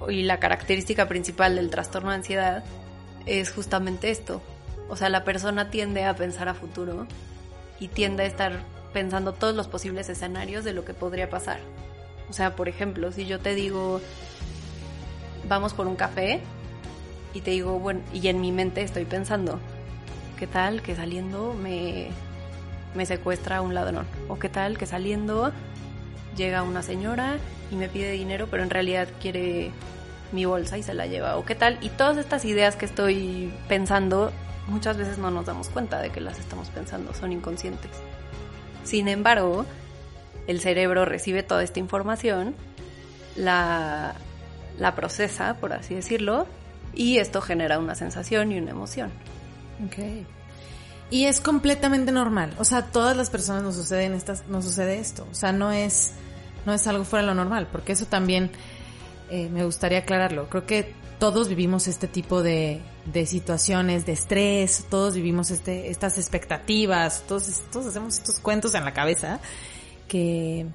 y 0.08 0.22
la 0.22 0.38
característica 0.38 1.08
principal 1.08 1.56
del 1.56 1.70
trastorno 1.70 2.10
de 2.10 2.16
ansiedad 2.16 2.64
es 3.26 3.50
justamente 3.50 4.10
esto. 4.10 4.42
O 4.88 4.96
sea, 4.96 5.08
la 5.08 5.24
persona 5.24 5.70
tiende 5.70 6.04
a 6.04 6.14
pensar 6.16 6.48
a 6.48 6.54
futuro 6.54 7.06
y 7.78 7.88
tiende 7.88 8.22
a 8.22 8.26
estar 8.26 8.60
pensando 8.92 9.32
todos 9.32 9.54
los 9.54 9.68
posibles 9.68 10.08
escenarios 10.08 10.64
de 10.64 10.72
lo 10.72 10.84
que 10.84 10.94
podría 10.94 11.28
pasar. 11.28 11.60
O 12.30 12.32
sea, 12.32 12.56
por 12.56 12.68
ejemplo, 12.68 13.12
si 13.12 13.26
yo 13.26 13.38
te 13.38 13.54
digo, 13.54 14.00
vamos 15.48 15.74
por 15.74 15.86
un 15.86 15.96
café, 15.96 16.40
y 17.34 17.40
te 17.40 17.50
digo, 17.50 17.78
bueno, 17.78 18.00
y 18.12 18.26
en 18.28 18.40
mi 18.40 18.52
mente 18.52 18.82
estoy 18.82 19.04
pensando, 19.04 19.60
¿qué 20.38 20.46
tal 20.46 20.82
que 20.82 20.94
saliendo 20.94 21.54
me, 21.54 22.08
me 22.94 23.06
secuestra 23.06 23.60
un 23.60 23.74
ladrón? 23.74 24.06
¿O 24.28 24.38
qué 24.38 24.48
tal 24.48 24.78
que 24.78 24.86
saliendo 24.86 25.52
llega 26.38 26.62
una 26.62 26.82
señora 26.82 27.36
y 27.70 27.76
me 27.76 27.90
pide 27.90 28.12
dinero, 28.12 28.48
pero 28.50 28.62
en 28.62 28.70
realidad 28.70 29.08
quiere 29.20 29.72
mi 30.32 30.44
bolsa 30.44 30.78
y 30.78 30.82
se 30.82 30.94
la 30.94 31.06
lleva? 31.06 31.36
¿O 31.36 31.44
qué 31.44 31.54
tal? 31.54 31.78
Y 31.82 31.90
todas 31.90 32.16
estas 32.16 32.46
ideas 32.46 32.76
que 32.76 32.86
estoy 32.86 33.52
pensando, 33.68 34.32
muchas 34.66 34.96
veces 34.96 35.18
no 35.18 35.30
nos 35.30 35.44
damos 35.46 35.68
cuenta 35.68 36.00
de 36.00 36.10
que 36.10 36.20
las 36.20 36.38
estamos 36.38 36.70
pensando, 36.70 37.12
son 37.12 37.32
inconscientes. 37.32 37.90
Sin 38.84 39.08
embargo, 39.08 39.66
el 40.46 40.60
cerebro 40.60 41.04
recibe 41.04 41.42
toda 41.42 41.62
esta 41.62 41.78
información, 41.78 42.54
la, 43.36 44.14
procesa, 44.96 45.54
por 45.54 45.72
así 45.72 45.94
decirlo, 45.94 46.46
y 46.94 47.18
esto 47.18 47.40
genera 47.40 47.78
una 47.78 47.94
sensación 47.94 48.52
y 48.52 48.58
una 48.58 48.70
emoción. 48.70 49.10
Ok. 49.86 50.26
Y 51.10 51.24
es 51.24 51.40
completamente 51.40 52.12
normal. 52.12 52.54
O 52.58 52.64
sea, 52.64 52.82
todas 52.82 53.16
las 53.16 53.30
personas 53.30 53.62
nos 53.62 53.76
suceden 53.76 54.14
estas, 54.14 54.46
nos 54.48 54.64
sucede 54.64 54.98
esto. 54.98 55.26
O 55.30 55.34
sea, 55.34 55.52
no 55.52 55.72
es, 55.72 56.12
no 56.68 56.74
es 56.74 56.86
algo 56.86 57.04
fuera 57.04 57.22
de 57.22 57.28
lo 57.28 57.34
normal, 57.34 57.66
porque 57.72 57.92
eso 57.92 58.04
también 58.04 58.50
eh, 59.30 59.48
me 59.48 59.64
gustaría 59.64 60.00
aclararlo. 60.00 60.50
Creo 60.50 60.66
que 60.66 60.94
todos 61.18 61.48
vivimos 61.48 61.88
este 61.88 62.08
tipo 62.08 62.42
de, 62.42 62.82
de 63.06 63.24
situaciones 63.24 64.04
de 64.04 64.12
estrés, 64.12 64.84
todos 64.90 65.14
vivimos 65.14 65.50
este, 65.50 65.88
estas 65.88 66.18
expectativas, 66.18 67.24
todos, 67.26 67.62
todos 67.72 67.86
hacemos 67.86 68.18
estos 68.18 68.38
cuentos 68.38 68.74
en 68.74 68.84
la 68.84 68.92
cabeza 68.92 69.40
que, 70.08 70.66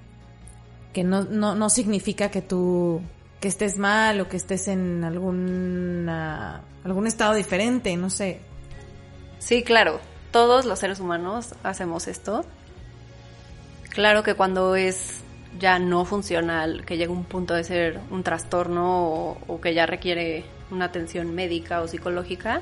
que 0.94 1.04
no, 1.04 1.26
no, 1.26 1.54
no 1.54 1.70
significa 1.70 2.32
que 2.32 2.42
tú 2.42 3.00
que 3.40 3.50
estés 3.50 3.78
mal 3.78 4.20
o 4.22 4.28
que 4.28 4.38
estés 4.38 4.68
en 4.70 5.04
algún 5.04 6.10
algún 6.10 7.06
estado 7.06 7.36
diferente, 7.36 7.96
no 7.98 8.10
sé. 8.10 8.40
Sí, 9.38 9.62
claro, 9.62 10.00
todos 10.32 10.66
los 10.66 10.80
seres 10.80 11.00
humanos 11.00 11.54
hacemos 11.62 12.08
esto. 12.08 12.46
Claro 13.90 14.24
que 14.24 14.34
cuando 14.34 14.76
es 14.76 15.23
ya 15.60 15.80
no 15.80 16.06
funcional, 16.06 16.86
que 16.86 16.98
llega 16.98 17.12
un 17.12 17.24
punto 17.24 17.54
de 17.54 17.64
ser 17.64 18.00
un 18.10 18.24
trastorno 18.24 19.08
o, 19.08 19.38
o 19.48 19.62
que 19.62 19.74
ya 19.74 19.86
requiere 19.86 20.46
una 20.72 20.86
atención 20.86 21.34
médica 21.34 21.82
o 21.82 21.88
psicológica, 21.88 22.62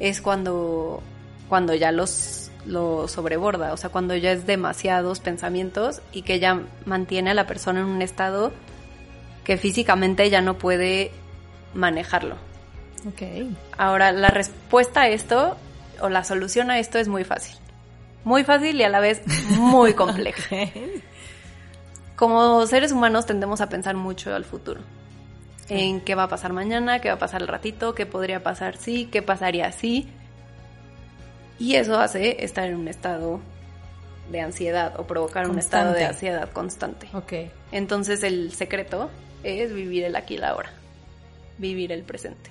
es 0.00 0.20
cuando, 0.20 1.02
cuando 1.48 1.74
ya 1.74 1.92
los 1.92 2.48
lo 2.66 3.08
sobreborda, 3.08 3.72
o 3.72 3.76
sea, 3.76 3.90
cuando 3.90 4.14
ya 4.14 4.32
es 4.32 4.46
demasiados 4.46 5.20
pensamientos 5.20 6.02
y 6.12 6.22
que 6.22 6.38
ya 6.38 6.62
mantiene 6.84 7.30
a 7.30 7.34
la 7.34 7.46
persona 7.46 7.80
en 7.80 7.86
un 7.86 8.02
estado 8.02 8.52
que 9.44 9.56
físicamente 9.56 10.28
ya 10.28 10.42
no 10.42 10.58
puede 10.58 11.10
manejarlo. 11.74 12.36
Ok. 13.06 13.22
Ahora, 13.76 14.12
la 14.12 14.28
respuesta 14.28 15.02
a 15.02 15.08
esto 15.08 15.56
o 16.00 16.08
la 16.08 16.24
solución 16.24 16.70
a 16.70 16.78
esto 16.78 16.98
es 16.98 17.08
muy 17.08 17.24
fácil. 17.24 17.56
Muy 18.24 18.44
fácil 18.44 18.78
y 18.78 18.82
a 18.82 18.88
la 18.88 19.00
vez 19.00 19.22
muy 19.56 19.94
compleja. 19.94 20.56
Como 22.18 22.66
seres 22.66 22.90
humanos 22.90 23.26
tendemos 23.26 23.60
a 23.60 23.68
pensar 23.68 23.94
mucho 23.94 24.34
al 24.34 24.44
futuro. 24.44 24.80
En 25.68 26.00
qué 26.00 26.16
va 26.16 26.24
a 26.24 26.28
pasar 26.28 26.52
mañana, 26.52 26.98
qué 26.98 27.10
va 27.10 27.14
a 27.14 27.18
pasar 27.18 27.42
el 27.42 27.46
ratito, 27.46 27.94
qué 27.94 28.06
podría 28.06 28.42
pasar 28.42 28.76
si, 28.76 29.06
qué 29.06 29.22
pasaría 29.22 29.70
si. 29.70 30.08
Y 31.60 31.76
eso 31.76 31.96
hace 32.00 32.44
estar 32.44 32.66
en 32.66 32.74
un 32.74 32.88
estado 32.88 33.38
de 34.32 34.40
ansiedad 34.40 34.98
o 34.98 35.06
provocar 35.06 35.48
un 35.48 35.60
estado 35.60 35.92
de 35.92 36.06
ansiedad 36.06 36.50
constante. 36.50 37.08
Ok. 37.12 37.52
Entonces 37.70 38.24
el 38.24 38.52
secreto 38.52 39.10
es 39.44 39.72
vivir 39.72 40.02
el 40.02 40.16
aquí 40.16 40.34
y 40.34 40.38
la 40.38 40.48
ahora, 40.48 40.72
vivir 41.58 41.92
el 41.92 42.02
presente. 42.02 42.50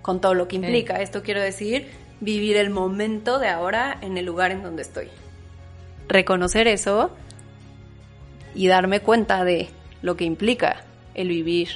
Con 0.00 0.20
todo 0.20 0.34
lo 0.34 0.48
que 0.48 0.56
implica. 0.56 0.96
Esto 0.96 1.22
quiero 1.22 1.40
decir, 1.40 1.88
vivir 2.20 2.56
el 2.56 2.70
momento 2.70 3.38
de 3.38 3.46
ahora 3.46 3.96
en 4.00 4.18
el 4.18 4.24
lugar 4.24 4.50
en 4.50 4.64
donde 4.64 4.82
estoy. 4.82 5.08
Reconocer 6.08 6.66
eso 6.66 7.12
y 8.54 8.68
darme 8.68 9.00
cuenta 9.00 9.44
de 9.44 9.68
lo 10.02 10.16
que 10.16 10.24
implica 10.24 10.84
el 11.14 11.28
vivir 11.28 11.68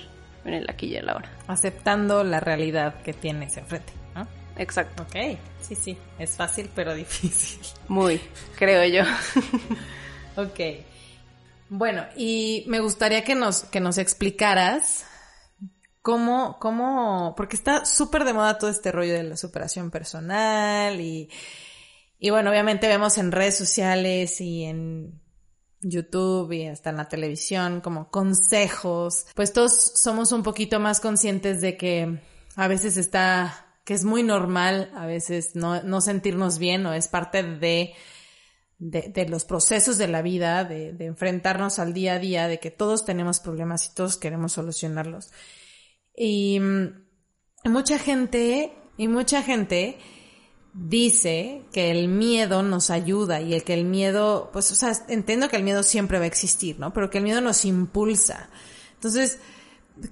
en 0.45 0.54
el 0.54 0.71
aquí 0.71 0.87
y 0.87 0.97
el 0.97 1.09
ahora. 1.09 1.30
Aceptando 1.47 2.25
la 2.25 2.40
realidad 2.40 3.02
que 3.02 3.12
tienes 3.12 3.56
enfrente. 3.56 3.92
Exacto. 4.59 5.02
Ok, 5.02 5.38
sí, 5.61 5.75
sí, 5.75 5.99
es 6.18 6.30
fácil 6.37 6.71
pero 6.75 6.95
difícil. 6.95 7.61
Muy, 7.88 8.21
creo 8.56 8.85
yo. 8.85 9.11
ok. 10.42 10.61
Bueno, 11.68 12.04
y 12.16 12.64
me 12.68 12.80
gustaría 12.80 13.25
que 13.25 13.35
nos, 13.35 13.64
que 13.64 13.80
nos 13.80 13.99
explicaras 13.99 15.04
cómo, 16.00 16.59
cómo, 16.61 17.35
porque 17.37 17.56
está 17.56 17.85
súper 17.85 18.25
de 18.25 18.33
moda 18.33 18.59
todo 18.59 18.71
este 18.71 18.92
rollo 18.92 19.12
de 19.12 19.25
la 19.25 19.37
superación 19.37 19.90
personal 19.90 21.00
y, 21.00 21.28
y 22.18 22.30
bueno, 22.30 22.50
obviamente 22.50 22.87
vemos 22.87 23.18
en 23.18 23.33
redes 23.33 23.59
sociales 23.59 24.40
y 24.40 24.64
en 24.64 25.21
YouTube 25.88 26.52
y 26.52 26.66
hasta 26.66 26.90
en 26.90 26.97
la 26.97 27.09
televisión 27.09 27.81
como 27.81 28.11
consejos, 28.11 29.26
pues 29.35 29.52
todos 29.52 29.93
somos 29.95 30.33
un 30.33 30.43
poquito 30.43 30.81
más 30.81 31.00
conscientes 31.00 31.61
de 31.61 31.76
que 31.76 32.21
a 32.57 32.69
veces 32.69 32.97
está 32.97 33.62
que 33.85 33.95
es 33.95 34.05
muy 34.05 34.25
normal 34.25 34.90
a 34.97 35.07
veces 35.07 35.55
no, 35.55 35.81
no 35.85 36.00
sentirnos 36.00 36.59
bien 36.59 36.85
o 36.87 36.93
es 36.93 37.07
parte 37.07 37.45
de, 37.45 37.95
de, 38.78 39.28
los 39.28 39.45
procesos 39.45 39.97
de 39.97 40.09
la 40.09 40.23
vida, 40.23 40.64
de, 40.64 40.93
de, 40.93 41.07
enfrentarnos 41.07 41.78
al 41.78 41.95
día 41.95 42.14
a 42.14 42.19
día, 42.19 42.49
de 42.49 42.59
que 42.59 42.73
todos 42.73 43.05
tenemos 43.05 43.38
problemas 43.38 43.87
y 43.87 43.95
todos 43.95 44.16
queremos 44.16 44.52
solucionarlos. 44.52 45.31
Y 46.16 46.59
mm, 46.59 47.71
mucha 47.71 48.00
gente, 48.00 48.73
y 48.97 49.07
mucha 49.07 49.45
gente 49.45 49.99
dice 50.76 51.62
que 51.73 51.90
el 51.90 52.09
miedo 52.09 52.62
nos 52.62 52.90
ayuda 52.90 53.40
y 53.40 53.54
el 53.54 53.64
que 53.64 53.75
el 53.75 53.85
miedo, 53.85 54.50
pues, 54.52 54.71
o 54.71 54.75
sea, 54.75 54.92
entiendo 55.09 55.49
que 55.49 55.56
el 55.56 55.62
miedo 55.62 55.83
siempre 55.83 56.18
va 56.18 56.25
a 56.25 56.28
existir, 56.28 56.78
¿no? 56.78 56.92
Pero 56.92 57.11
que 57.11 57.18
el 57.18 57.25
miedo 57.25 57.40
nos 57.40 57.64
impulsa. 57.64 58.49
Entonces, 58.95 59.38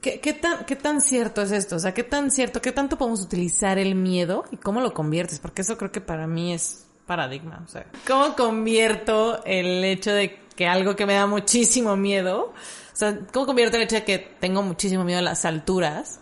¿Qué, 0.00 0.32
tan, 0.32 0.64
¿Qué 0.64 0.76
tan 0.76 1.02
cierto 1.02 1.42
es 1.42 1.50
esto? 1.52 1.76
O 1.76 1.78
sea, 1.78 1.92
¿qué 1.92 2.02
tan 2.02 2.30
cierto, 2.30 2.62
qué 2.62 2.72
tanto 2.72 2.96
podemos 2.96 3.20
utilizar 3.20 3.78
el 3.78 3.94
miedo 3.94 4.44
y 4.50 4.56
cómo 4.56 4.80
lo 4.80 4.94
conviertes? 4.94 5.38
Porque 5.40 5.60
eso 5.60 5.76
creo 5.76 5.92
que 5.92 6.00
para 6.00 6.26
mí 6.26 6.54
es 6.54 6.86
paradigma. 7.06 7.62
O 7.66 7.68
sea, 7.68 7.84
¿cómo 8.06 8.34
convierto 8.34 9.44
el 9.44 9.84
hecho 9.84 10.10
de 10.10 10.40
que 10.56 10.66
algo 10.66 10.96
que 10.96 11.04
me 11.04 11.12
da 11.12 11.26
muchísimo 11.26 11.96
miedo, 11.96 12.54
o 12.94 12.96
sea, 12.96 13.18
¿cómo 13.30 13.44
convierto 13.44 13.76
el 13.76 13.82
hecho 13.82 13.96
de 13.96 14.04
que 14.04 14.18
tengo 14.18 14.62
muchísimo 14.62 15.04
miedo 15.04 15.18
a 15.18 15.22
las 15.22 15.44
alturas? 15.44 16.20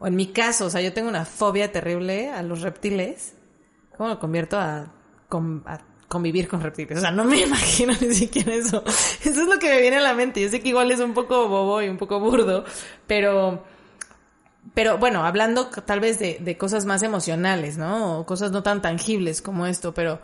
O 0.00 0.08
en 0.08 0.16
mi 0.16 0.32
caso, 0.32 0.66
o 0.66 0.70
sea, 0.70 0.80
yo 0.80 0.92
tengo 0.92 1.08
una 1.08 1.24
fobia 1.24 1.70
terrible 1.70 2.30
a 2.30 2.42
los 2.42 2.62
reptiles. 2.62 3.34
¿Cómo 4.02 4.18
convierto 4.18 4.58
a, 4.58 4.92
convivir 6.08 6.48
con 6.48 6.60
reptiles? 6.60 6.98
O 6.98 7.00
sea, 7.00 7.12
no 7.12 7.24
me 7.24 7.40
imagino 7.42 7.92
ni 8.00 8.12
siquiera 8.12 8.52
eso. 8.52 8.82
Eso 8.84 9.42
es 9.42 9.46
lo 9.46 9.60
que 9.60 9.68
me 9.68 9.80
viene 9.80 9.98
a 9.98 10.00
la 10.00 10.12
mente. 10.12 10.42
Yo 10.42 10.48
sé 10.48 10.60
que 10.60 10.70
igual 10.70 10.90
es 10.90 10.98
un 10.98 11.14
poco 11.14 11.46
bobo 11.48 11.80
y 11.80 11.88
un 11.88 11.98
poco 11.98 12.18
burdo, 12.18 12.64
pero 13.06 13.62
pero 14.74 14.98
bueno, 14.98 15.24
hablando 15.24 15.68
tal 15.68 16.00
vez 16.00 16.18
de, 16.18 16.38
de, 16.40 16.58
cosas 16.58 16.84
más 16.84 17.04
emocionales, 17.04 17.78
¿no? 17.78 18.18
O 18.18 18.26
cosas 18.26 18.50
no 18.50 18.64
tan 18.64 18.82
tangibles 18.82 19.40
como 19.40 19.66
esto, 19.66 19.94
pero, 19.94 20.20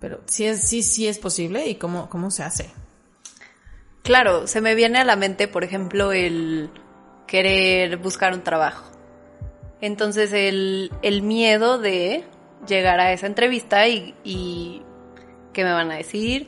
pero 0.00 0.22
sí 0.26 0.44
es, 0.44 0.62
sí, 0.62 0.82
sí 0.82 1.06
es 1.06 1.20
posible 1.20 1.68
y 1.68 1.76
cómo, 1.76 2.08
cómo 2.08 2.32
se 2.32 2.42
hace. 2.42 2.72
Claro, 4.02 4.48
se 4.48 4.60
me 4.60 4.74
viene 4.74 4.98
a 4.98 5.04
la 5.04 5.14
mente, 5.14 5.46
por 5.46 5.62
ejemplo, 5.62 6.10
el 6.10 6.70
querer 7.28 7.98
buscar 7.98 8.34
un 8.34 8.42
trabajo. 8.42 8.90
Entonces, 9.80 10.32
el, 10.32 10.90
el 11.02 11.22
miedo 11.22 11.78
de 11.78 12.24
llegar 12.66 13.00
a 13.00 13.12
esa 13.12 13.26
entrevista 13.26 13.86
y, 13.88 14.14
y 14.24 14.82
qué 15.52 15.64
me 15.64 15.72
van 15.72 15.90
a 15.90 15.96
decir, 15.96 16.46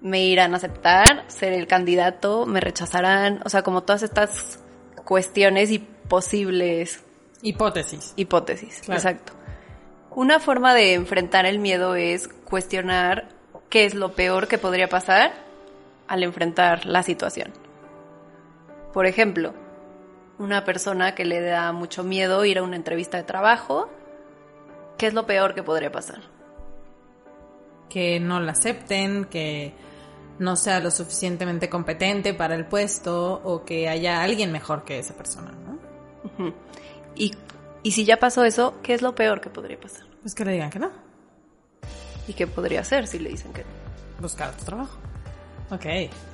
me 0.00 0.24
irán 0.24 0.54
a 0.54 0.56
aceptar, 0.58 1.24
ser 1.28 1.52
el 1.52 1.66
candidato, 1.66 2.46
me 2.46 2.60
rechazarán, 2.60 3.40
o 3.44 3.48
sea, 3.48 3.62
como 3.62 3.82
todas 3.82 4.02
estas 4.02 4.60
cuestiones 5.04 5.70
y 5.70 5.78
posibles 5.78 7.02
hipótesis. 7.42 8.14
Hipótesis, 8.16 8.88
exacto. 8.88 9.32
Una 10.10 10.40
forma 10.40 10.74
de 10.74 10.94
enfrentar 10.94 11.46
el 11.46 11.58
miedo 11.58 11.94
es 11.94 12.28
cuestionar 12.28 13.28
qué 13.68 13.84
es 13.84 13.94
lo 13.94 14.12
peor 14.12 14.48
que 14.48 14.58
podría 14.58 14.88
pasar 14.88 15.32
al 16.06 16.22
enfrentar 16.22 16.86
la 16.86 17.02
situación. 17.02 17.52
Por 18.92 19.06
ejemplo, 19.06 19.54
una 20.38 20.64
persona 20.64 21.14
que 21.14 21.24
le 21.24 21.40
da 21.40 21.72
mucho 21.72 22.02
miedo 22.02 22.44
ir 22.44 22.58
a 22.58 22.62
una 22.62 22.76
entrevista 22.76 23.16
de 23.16 23.24
trabajo, 23.24 23.90
¿qué 24.98 25.06
es 25.06 25.14
lo 25.14 25.26
peor 25.26 25.54
que 25.54 25.62
podría 25.62 25.90
pasar? 25.90 26.20
Que 27.88 28.20
no 28.20 28.40
la 28.40 28.52
acepten, 28.52 29.24
que 29.24 29.72
no 30.38 30.56
sea 30.56 30.80
lo 30.80 30.90
suficientemente 30.90 31.68
competente 31.68 32.34
para 32.34 32.54
el 32.54 32.66
puesto 32.66 33.40
o 33.42 33.64
que 33.64 33.88
haya 33.88 34.22
alguien 34.22 34.52
mejor 34.52 34.84
que 34.84 34.98
esa 34.98 35.14
persona, 35.14 35.52
¿no? 35.52 35.78
y, 37.14 37.32
y 37.82 37.92
si 37.92 38.04
ya 38.04 38.18
pasó 38.18 38.44
eso, 38.44 38.74
¿qué 38.82 38.94
es 38.94 39.02
lo 39.02 39.14
peor 39.14 39.40
que 39.40 39.50
podría 39.50 39.80
pasar? 39.80 40.06
Pues 40.20 40.34
que 40.34 40.44
le 40.44 40.52
digan 40.52 40.70
que 40.70 40.78
no. 40.78 40.90
¿Y 42.26 42.34
qué 42.34 42.46
podría 42.46 42.80
hacer 42.80 43.06
si 43.06 43.18
le 43.18 43.30
dicen 43.30 43.52
que 43.52 43.62
no? 43.62 43.68
Buscar 44.20 44.50
otro 44.50 44.64
trabajo. 44.64 44.98
Ok, 45.70 45.86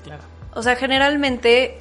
claro. 0.02 0.22
O 0.54 0.62
sea, 0.62 0.76
generalmente, 0.76 1.78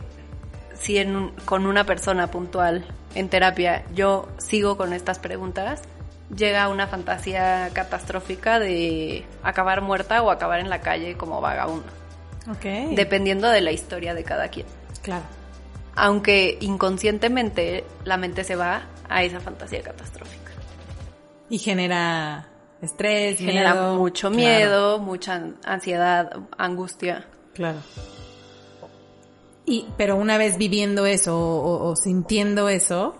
si 0.75 0.97
en 0.97 1.31
con 1.45 1.65
una 1.65 1.85
persona 1.85 2.27
puntual 2.27 2.85
en 3.15 3.29
terapia 3.29 3.85
yo 3.93 4.27
sigo 4.37 4.77
con 4.77 4.93
estas 4.93 5.19
preguntas, 5.19 5.81
llega 6.35 6.69
una 6.69 6.87
fantasía 6.87 7.69
catastrófica 7.73 8.59
de 8.59 9.25
acabar 9.43 9.81
muerta 9.81 10.21
o 10.21 10.31
acabar 10.31 10.59
en 10.59 10.69
la 10.69 10.81
calle 10.81 11.15
como 11.15 11.41
vagabundo. 11.41 11.87
Ok. 12.49 12.95
Dependiendo 12.95 13.49
de 13.49 13.61
la 13.61 13.71
historia 13.71 14.13
de 14.13 14.23
cada 14.23 14.49
quien. 14.49 14.65
Claro 15.01 15.23
aunque 15.95 16.57
inconscientemente 16.61 17.85
la 18.03 18.17
mente 18.17 18.43
se 18.43 18.55
va 18.55 18.87
a 19.09 19.23
esa 19.23 19.39
fantasía 19.39 19.81
catastrófica. 19.81 20.51
Y 21.49 21.59
genera 21.59 22.49
estrés, 22.81 23.37
genera 23.37 23.93
mucho 23.93 24.29
miedo, 24.29 24.99
mucha 24.99 25.53
ansiedad, 25.63 26.39
angustia. 26.57 27.27
Claro. 27.53 27.79
Y, 29.65 29.87
pero 29.97 30.17
una 30.17 30.37
vez 30.37 30.57
viviendo 30.57 31.05
eso 31.05 31.37
o, 31.37 31.95
sintiendo 31.95 32.67
eso, 32.69 33.15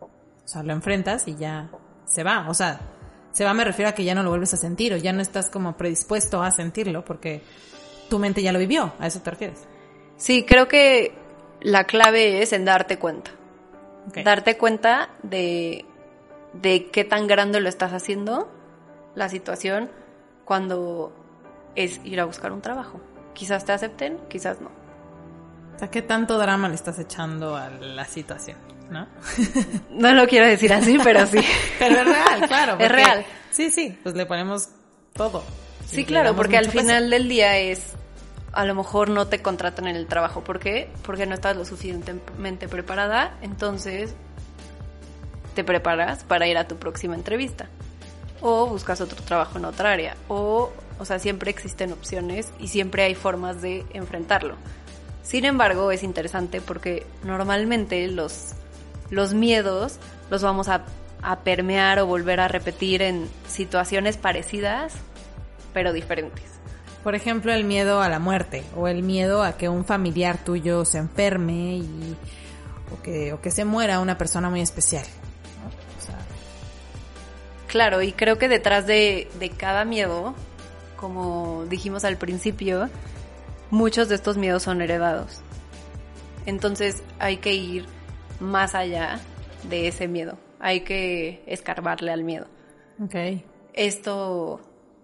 o 0.00 0.48
sea, 0.48 0.62
lo 0.62 0.72
enfrentas 0.72 1.28
y 1.28 1.36
ya 1.36 1.68
se 2.08 2.24
va. 2.24 2.48
O 2.48 2.54
sea, 2.54 2.80
se 3.32 3.44
va 3.44 3.54
me 3.54 3.64
refiero 3.64 3.90
a 3.90 3.92
que 3.92 4.04
ya 4.04 4.14
no 4.14 4.22
lo 4.22 4.30
vuelves 4.30 4.54
a 4.54 4.56
sentir 4.56 4.92
o 4.94 4.96
ya 4.96 5.12
no 5.12 5.20
estás 5.20 5.50
como 5.50 5.76
predispuesto 5.76 6.42
a 6.42 6.50
sentirlo 6.50 7.04
porque 7.04 7.42
tu 8.08 8.18
mente 8.18 8.42
ya 8.42 8.52
lo 8.52 8.58
vivió. 8.58 8.92
¿A 8.98 9.06
eso 9.06 9.20
te 9.20 9.30
refieres? 9.30 9.66
Sí, 10.16 10.44
creo 10.44 10.66
que 10.66 11.14
la 11.60 11.84
clave 11.84 12.42
es 12.42 12.52
en 12.52 12.64
darte 12.64 12.98
cuenta. 12.98 13.30
Darte 14.24 14.56
cuenta 14.56 15.10
de, 15.22 15.84
de 16.54 16.90
qué 16.90 17.04
tan 17.04 17.26
grande 17.26 17.60
lo 17.60 17.68
estás 17.68 17.92
haciendo 17.92 18.50
la 19.14 19.28
situación 19.28 19.90
cuando 20.46 21.12
es 21.74 22.00
ir 22.04 22.18
a 22.20 22.24
buscar 22.24 22.52
un 22.52 22.62
trabajo. 22.62 23.00
Quizás 23.34 23.66
te 23.66 23.72
acepten, 23.72 24.18
quizás 24.28 24.60
no. 24.62 24.70
O 25.78 25.80
sea, 25.80 25.90
¿qué 25.92 26.02
tanto 26.02 26.38
drama 26.38 26.68
le 26.68 26.74
estás 26.74 26.98
echando 26.98 27.54
a 27.54 27.70
la 27.70 28.04
situación? 28.04 28.58
¿No? 28.90 29.06
no 29.92 30.12
lo 30.12 30.26
quiero 30.26 30.44
decir 30.44 30.72
así, 30.72 30.98
pero 31.04 31.24
sí. 31.24 31.38
pero 31.78 32.00
es 32.00 32.04
real, 32.04 32.48
claro. 32.48 32.76
es 32.80 32.90
real. 32.90 33.24
Sí, 33.52 33.70
sí, 33.70 33.96
pues 34.02 34.16
le 34.16 34.26
ponemos 34.26 34.70
todo. 35.12 35.44
Sí, 35.86 36.04
claro, 36.04 36.34
porque 36.34 36.58
al 36.58 36.68
final 36.68 37.10
del 37.10 37.28
día 37.28 37.58
es 37.58 37.92
a 38.52 38.64
lo 38.64 38.74
mejor 38.74 39.08
no 39.08 39.28
te 39.28 39.40
contratan 39.40 39.86
en 39.86 39.94
el 39.94 40.08
trabajo. 40.08 40.42
¿Por 40.42 40.58
qué? 40.58 40.90
Porque 41.04 41.26
no 41.26 41.34
estás 41.36 41.56
lo 41.56 41.64
suficientemente 41.64 42.66
preparada, 42.66 43.38
entonces 43.40 44.16
te 45.54 45.62
preparas 45.62 46.24
para 46.24 46.48
ir 46.48 46.58
a 46.58 46.66
tu 46.66 46.74
próxima 46.74 47.14
entrevista. 47.14 47.68
O 48.40 48.66
buscas 48.66 49.00
otro 49.00 49.22
trabajo 49.22 49.58
en 49.58 49.64
otra 49.64 49.92
área. 49.92 50.16
O, 50.26 50.72
o 50.98 51.04
sea, 51.04 51.20
siempre 51.20 51.52
existen 51.52 51.92
opciones 51.92 52.48
y 52.58 52.66
siempre 52.66 53.04
hay 53.04 53.14
formas 53.14 53.62
de 53.62 53.86
enfrentarlo. 53.92 54.56
Sin 55.22 55.44
embargo, 55.44 55.90
es 55.92 56.02
interesante 56.02 56.60
porque 56.60 57.06
normalmente 57.24 58.08
los, 58.08 58.52
los 59.10 59.34
miedos 59.34 59.98
los 60.30 60.42
vamos 60.42 60.68
a, 60.68 60.84
a 61.22 61.40
permear 61.40 61.98
o 61.98 62.06
volver 62.06 62.40
a 62.40 62.48
repetir 62.48 63.02
en 63.02 63.28
situaciones 63.46 64.16
parecidas, 64.16 64.94
pero 65.72 65.92
diferentes. 65.92 66.44
Por 67.04 67.14
ejemplo, 67.14 67.52
el 67.52 67.64
miedo 67.64 68.02
a 68.02 68.08
la 68.08 68.18
muerte 68.18 68.64
o 68.76 68.88
el 68.88 69.02
miedo 69.02 69.42
a 69.42 69.56
que 69.56 69.68
un 69.68 69.84
familiar 69.84 70.38
tuyo 70.38 70.84
se 70.84 70.98
enferme 70.98 71.76
y, 71.76 72.16
o, 72.92 73.02
que, 73.02 73.32
o 73.32 73.40
que 73.40 73.50
se 73.50 73.64
muera 73.64 74.00
una 74.00 74.18
persona 74.18 74.50
muy 74.50 74.60
especial. 74.60 75.04
Claro, 77.68 78.00
y 78.00 78.12
creo 78.12 78.38
que 78.38 78.48
detrás 78.48 78.86
de, 78.86 79.28
de 79.38 79.50
cada 79.50 79.84
miedo, 79.84 80.34
como 80.96 81.66
dijimos 81.68 82.04
al 82.04 82.16
principio, 82.16 82.88
muchos 83.70 84.08
de 84.08 84.14
estos 84.14 84.36
miedos 84.36 84.62
son 84.62 84.82
heredados. 84.82 85.42
Entonces 86.46 87.02
hay 87.18 87.38
que 87.38 87.54
ir 87.54 87.86
más 88.40 88.74
allá 88.74 89.20
de 89.68 89.88
ese 89.88 90.08
miedo. 90.08 90.38
Hay 90.60 90.80
que 90.80 91.42
escarbarle 91.46 92.10
al 92.12 92.24
miedo. 92.24 92.46
Ok. 93.02 93.14
Esto 93.74 94.60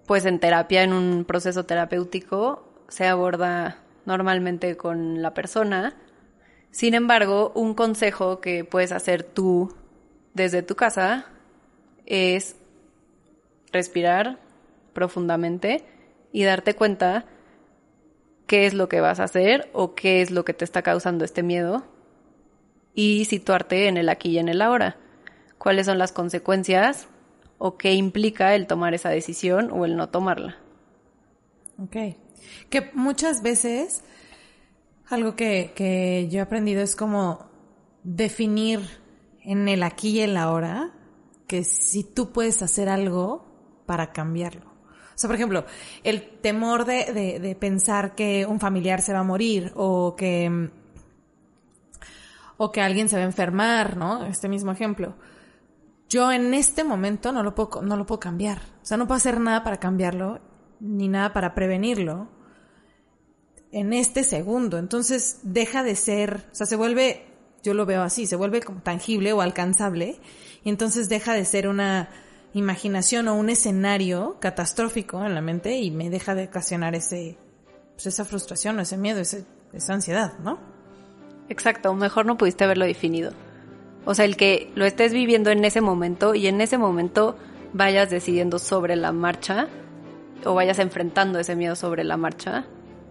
pues 0.06 0.26
en 0.26 0.38
terapia, 0.38 0.82
en 0.82 0.92
un 0.92 1.24
proceso 1.24 1.64
terapéutico, 1.64 2.68
se 2.88 3.06
aborda 3.06 3.78
normalmente 4.04 4.76
con 4.76 5.22
la 5.22 5.32
persona. 5.32 5.94
Sin 6.70 6.94
embargo, 6.94 7.52
un 7.54 7.74
consejo 7.74 8.40
que 8.40 8.64
puedes 8.64 8.92
hacer 8.92 9.22
tú 9.22 9.74
desde 10.34 10.62
tu 10.62 10.74
casa 10.74 11.26
es 12.06 12.56
respirar 13.72 14.38
profundamente 14.92 15.84
y 16.32 16.44
darte 16.44 16.74
cuenta 16.74 17.26
qué 18.54 18.66
es 18.66 18.74
lo 18.74 18.88
que 18.88 19.00
vas 19.00 19.18
a 19.18 19.24
hacer 19.24 19.68
o 19.72 19.96
qué 19.96 20.22
es 20.22 20.30
lo 20.30 20.44
que 20.44 20.54
te 20.54 20.64
está 20.64 20.82
causando 20.82 21.24
este 21.24 21.42
miedo 21.42 21.84
y 22.94 23.24
situarte 23.24 23.88
en 23.88 23.96
el 23.96 24.08
aquí 24.08 24.30
y 24.30 24.38
en 24.38 24.48
el 24.48 24.62
ahora. 24.62 24.96
¿Cuáles 25.58 25.86
son 25.86 25.98
las 25.98 26.12
consecuencias 26.12 27.08
o 27.58 27.76
qué 27.76 27.94
implica 27.94 28.54
el 28.54 28.68
tomar 28.68 28.94
esa 28.94 29.08
decisión 29.08 29.72
o 29.72 29.84
el 29.86 29.96
no 29.96 30.08
tomarla. 30.08 30.56
Ok. 31.82 31.96
Que 32.70 32.92
muchas 32.94 33.42
veces 33.42 34.04
algo 35.08 35.34
que, 35.34 35.72
que 35.74 36.28
yo 36.30 36.38
he 36.38 36.42
aprendido 36.42 36.80
es 36.80 36.94
como 36.94 37.50
definir 38.04 38.80
en 39.42 39.66
el 39.66 39.82
aquí 39.82 40.10
y 40.10 40.20
el 40.20 40.36
ahora 40.36 40.92
que 41.48 41.64
si 41.64 42.04
tú 42.04 42.30
puedes 42.30 42.62
hacer 42.62 42.88
algo 42.88 43.46
para 43.84 44.12
cambiarlo. 44.12 44.73
O 45.14 45.18
sea, 45.18 45.28
por 45.28 45.36
ejemplo, 45.36 45.64
el 46.02 46.38
temor 46.40 46.84
de, 46.84 47.12
de, 47.12 47.38
de 47.40 47.54
pensar 47.54 48.14
que 48.14 48.46
un 48.46 48.58
familiar 48.58 49.00
se 49.00 49.12
va 49.12 49.20
a 49.20 49.24
morir 49.24 49.72
o 49.76 50.16
que, 50.16 50.70
o 52.56 52.72
que 52.72 52.80
alguien 52.80 53.08
se 53.08 53.16
va 53.16 53.22
a 53.22 53.26
enfermar, 53.26 53.96
¿no? 53.96 54.26
Este 54.26 54.48
mismo 54.48 54.72
ejemplo 54.72 55.14
yo 56.14 56.30
en 56.30 56.54
este 56.54 56.84
momento 56.84 57.32
no 57.32 57.42
lo 57.42 57.56
puedo, 57.56 57.82
no 57.82 57.96
lo 57.96 58.06
puedo 58.06 58.20
cambiar. 58.20 58.58
O 58.82 58.86
sea, 58.86 58.96
no 58.96 59.08
puedo 59.08 59.16
hacer 59.16 59.40
nada 59.40 59.64
para 59.64 59.78
cambiarlo, 59.78 60.40
ni 60.78 61.08
nada 61.08 61.32
para 61.32 61.54
prevenirlo 61.54 62.28
en 63.72 63.92
este 63.92 64.22
segundo. 64.22 64.78
Entonces 64.78 65.40
deja 65.42 65.82
de 65.82 65.96
ser, 65.96 66.46
o 66.52 66.54
sea, 66.54 66.66
se 66.66 66.76
vuelve, 66.76 67.26
yo 67.64 67.74
lo 67.74 67.84
veo 67.84 68.02
así, 68.02 68.26
se 68.26 68.36
vuelve 68.36 68.62
como 68.62 68.80
tangible 68.80 69.32
o 69.32 69.40
alcanzable, 69.40 70.20
y 70.62 70.68
entonces 70.68 71.08
deja 71.08 71.32
de 71.34 71.44
ser 71.44 71.66
una 71.66 72.10
imaginación 72.54 73.28
o 73.28 73.34
un 73.34 73.50
escenario 73.50 74.36
catastrófico 74.40 75.24
en 75.24 75.34
la 75.34 75.40
mente 75.40 75.76
y 75.78 75.90
me 75.90 76.08
deja 76.08 76.34
de 76.34 76.44
ocasionar 76.44 76.94
ese, 76.94 77.36
pues 77.94 78.06
esa 78.06 78.24
frustración, 78.24 78.80
ese 78.80 78.96
miedo, 78.96 79.20
ese, 79.20 79.44
esa 79.72 79.94
ansiedad, 79.94 80.38
¿no? 80.38 80.58
Exacto, 81.48 81.92
mejor 81.94 82.26
no 82.26 82.38
pudiste 82.38 82.64
haberlo 82.64 82.86
definido. 82.86 83.32
O 84.04 84.14
sea, 84.14 84.24
el 84.24 84.36
que 84.36 84.70
lo 84.74 84.84
estés 84.84 85.12
viviendo 85.12 85.50
en 85.50 85.64
ese 85.64 85.80
momento 85.80 86.34
y 86.34 86.46
en 86.46 86.60
ese 86.60 86.78
momento 86.78 87.36
vayas 87.72 88.10
decidiendo 88.10 88.58
sobre 88.58 88.96
la 88.96 89.12
marcha 89.12 89.68
o 90.44 90.54
vayas 90.54 90.78
enfrentando 90.78 91.38
ese 91.38 91.56
miedo 91.56 91.74
sobre 91.74 92.04
la 92.04 92.16
marcha, 92.16 92.66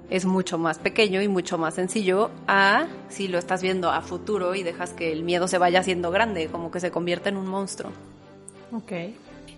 es 0.09 0.25
mucho 0.25 0.57
más 0.57 0.77
pequeño 0.77 1.21
y 1.21 1.27
mucho 1.27 1.57
más 1.57 1.73
sencillo 1.73 2.29
a 2.47 2.87
si 3.09 3.27
lo 3.27 3.39
estás 3.39 3.61
viendo 3.61 3.91
a 3.91 4.01
futuro 4.01 4.55
y 4.55 4.63
dejas 4.63 4.93
que 4.93 5.11
el 5.11 5.23
miedo 5.23 5.47
se 5.47 5.57
vaya 5.57 5.79
haciendo 5.79 6.11
grande, 6.11 6.47
como 6.47 6.71
que 6.71 6.79
se 6.79 6.91
convierta 6.91 7.29
en 7.29 7.37
un 7.37 7.47
monstruo. 7.47 7.91
Ok. 8.71 8.91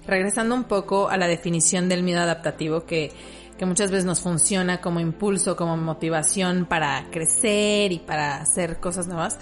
Regresando 0.08 0.56
un 0.56 0.66
poco 0.66 1.10
a 1.10 1.18
la 1.18 1.28
definición 1.28 1.90
del 1.90 2.04
miedo 2.04 2.22
adaptativo 2.22 2.86
que, 2.86 3.12
que 3.58 3.66
muchas 3.66 3.92
veces 3.92 4.06
nos 4.06 4.20
funciona 4.20 4.82
como 4.82 5.00
impulso, 5.00 5.56
como 5.56 5.78
motivación 5.78 6.66
para 6.66 7.08
crecer 7.12 7.92
y 7.92 8.00
para 8.00 8.38
hacer 8.38 8.80
cosas 8.80 9.08
nuevas, 9.08 9.38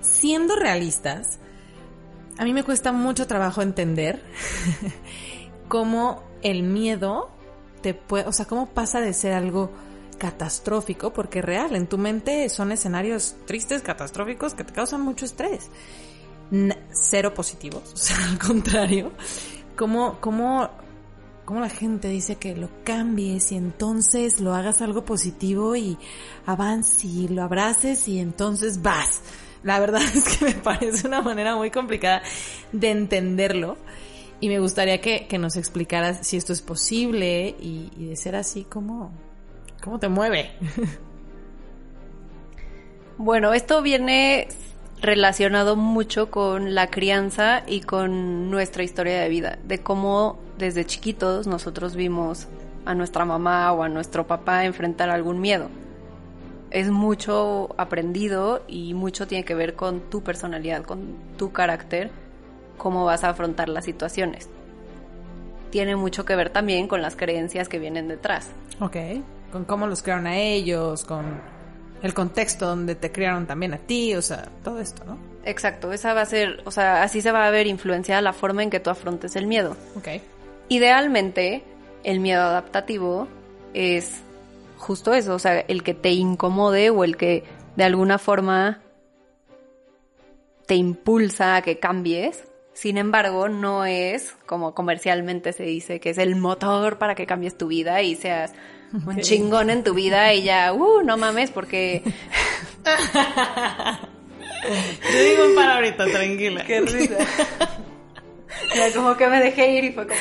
siendo 0.00 0.56
realistas, 0.56 1.38
a 2.38 2.44
mí 2.44 2.52
me 2.52 2.64
cuesta 2.64 2.92
mucho 2.92 3.26
trabajo 3.26 3.62
entender 3.62 4.22
cómo 5.68 6.22
el 6.42 6.62
miedo 6.62 7.30
te 7.82 7.94
puede, 7.94 8.26
o 8.26 8.32
sea, 8.32 8.46
cómo 8.46 8.70
pasa 8.70 9.00
de 9.00 9.12
ser 9.12 9.32
algo 9.32 9.70
catastrófico, 10.18 11.12
porque 11.12 11.42
real, 11.42 11.74
en 11.74 11.86
tu 11.86 11.98
mente 11.98 12.48
son 12.48 12.72
escenarios 12.72 13.34
tristes, 13.46 13.82
catastróficos, 13.82 14.54
que 14.54 14.64
te 14.64 14.72
causan 14.72 15.00
mucho 15.00 15.24
estrés. 15.24 15.68
cero 16.92 17.34
positivos, 17.34 17.82
o 17.92 17.96
sea, 17.96 18.16
al 18.28 18.38
contrario, 18.38 19.12
cómo, 19.76 20.18
cómo, 20.20 20.70
cómo 21.44 21.60
la 21.60 21.68
gente 21.68 22.08
dice 22.08 22.36
que 22.36 22.56
lo 22.56 22.68
cambies 22.84 23.52
y 23.52 23.56
entonces 23.56 24.40
lo 24.40 24.54
hagas 24.54 24.82
algo 24.82 25.04
positivo 25.04 25.76
y 25.76 25.98
avances 26.46 27.04
y 27.04 27.28
lo 27.28 27.42
abraces 27.42 28.08
y 28.08 28.18
entonces 28.18 28.82
vas. 28.82 29.22
La 29.62 29.80
verdad 29.80 30.02
es 30.14 30.36
que 30.36 30.44
me 30.44 30.54
parece 30.54 31.06
una 31.06 31.22
manera 31.22 31.56
muy 31.56 31.70
complicada 31.70 32.22
de 32.72 32.90
entenderlo 32.90 33.76
y 34.40 34.48
me 34.48 34.58
gustaría 34.58 35.00
que, 35.00 35.26
que 35.28 35.38
nos 35.38 35.56
explicaras 35.56 36.26
si 36.26 36.36
esto 36.36 36.52
es 36.52 36.62
posible 36.62 37.54
y, 37.60 37.90
y 37.96 38.06
de 38.06 38.16
ser 38.16 38.34
así, 38.34 38.64
¿cómo, 38.64 39.12
cómo 39.82 39.98
te 39.98 40.08
mueve? 40.08 40.52
Bueno, 43.18 43.52
esto 43.52 43.82
viene 43.82 44.48
relacionado 45.02 45.74
mucho 45.74 46.30
con 46.30 46.74
la 46.74 46.86
crianza 46.86 47.64
y 47.66 47.80
con 47.80 48.50
nuestra 48.50 48.84
historia 48.84 49.20
de 49.20 49.28
vida, 49.28 49.58
de 49.64 49.82
cómo 49.82 50.38
desde 50.58 50.86
chiquitos 50.86 51.48
nosotros 51.48 51.96
vimos 51.96 52.46
a 52.86 52.94
nuestra 52.94 53.24
mamá 53.24 53.72
o 53.72 53.82
a 53.82 53.88
nuestro 53.88 54.26
papá 54.26 54.64
enfrentar 54.64 55.10
algún 55.10 55.40
miedo. 55.40 55.68
Es 56.70 56.90
mucho 56.90 57.74
aprendido 57.76 58.62
y 58.68 58.94
mucho 58.94 59.26
tiene 59.26 59.44
que 59.44 59.56
ver 59.56 59.74
con 59.74 60.00
tu 60.08 60.22
personalidad, 60.22 60.84
con 60.84 61.16
tu 61.36 61.52
carácter, 61.52 62.10
cómo 62.78 63.04
vas 63.04 63.24
a 63.24 63.30
afrontar 63.30 63.68
las 63.68 63.84
situaciones. 63.84 64.48
Tiene 65.70 65.96
mucho 65.96 66.24
que 66.24 66.36
ver 66.36 66.50
también 66.50 66.86
con 66.86 67.02
las 67.02 67.16
creencias 67.16 67.68
que 67.68 67.78
vienen 67.78 68.06
detrás. 68.06 68.50
Ok, 68.80 68.96
con 69.50 69.64
cómo 69.64 69.86
los 69.86 70.02
crearon 70.02 70.26
a 70.28 70.36
ellos, 70.36 71.04
con 71.04 71.40
el 72.02 72.14
contexto 72.14 72.66
donde 72.66 72.94
te 72.94 73.12
criaron 73.12 73.46
también 73.46 73.74
a 73.74 73.78
ti, 73.78 74.14
o 74.14 74.22
sea, 74.22 74.48
todo 74.64 74.80
esto, 74.80 75.04
¿no? 75.04 75.18
Exacto, 75.44 75.92
esa 75.92 76.14
va 76.14 76.22
a 76.22 76.26
ser, 76.26 76.62
o 76.64 76.70
sea, 76.70 77.02
así 77.02 77.20
se 77.20 77.32
va 77.32 77.46
a 77.46 77.50
ver 77.50 77.66
influenciada 77.66 78.20
la 78.20 78.32
forma 78.32 78.62
en 78.62 78.70
que 78.70 78.80
tú 78.80 78.90
afrontes 78.90 79.36
el 79.36 79.46
miedo. 79.46 79.76
Ok. 79.96 80.08
Idealmente, 80.68 81.62
el 82.04 82.20
miedo 82.20 82.42
adaptativo 82.42 83.28
es 83.74 84.20
justo 84.78 85.14
eso, 85.14 85.34
o 85.34 85.38
sea, 85.38 85.60
el 85.60 85.82
que 85.82 85.94
te 85.94 86.10
incomode 86.10 86.90
o 86.90 87.04
el 87.04 87.16
que 87.16 87.44
de 87.76 87.84
alguna 87.84 88.18
forma 88.18 88.80
te 90.66 90.74
impulsa 90.74 91.56
a 91.56 91.62
que 91.62 91.78
cambies. 91.78 92.44
Sin 92.72 92.98
embargo, 92.98 93.48
no 93.48 93.84
es 93.84 94.32
como 94.46 94.74
comercialmente 94.74 95.52
se 95.52 95.64
dice 95.64 96.00
que 96.00 96.10
es 96.10 96.18
el 96.18 96.36
motor 96.36 96.98
para 96.98 97.14
que 97.14 97.26
cambies 97.26 97.56
tu 97.58 97.68
vida 97.68 98.02
y 98.02 98.16
seas 98.16 98.52
un 99.06 99.20
chingón 99.20 99.70
en 99.70 99.82
tu 99.84 99.94
vida 99.94 100.34
y 100.34 100.42
ya, 100.42 100.72
uh, 100.72 101.02
no 101.02 101.16
mames, 101.16 101.50
porque. 101.50 102.02
Yo 105.12 105.22
digo 105.22 105.46
un 105.46 105.54
para 105.54 105.76
ahorita, 105.76 106.06
tranquila. 106.06 106.64
Qué 106.64 106.80
risa. 106.80 107.16
ya 108.76 108.92
como 108.94 109.16
que 109.16 109.26
me 109.26 109.40
dejé 109.40 109.72
ir 109.72 109.84
y 109.84 109.92
fue 109.92 110.06
como. 110.06 110.20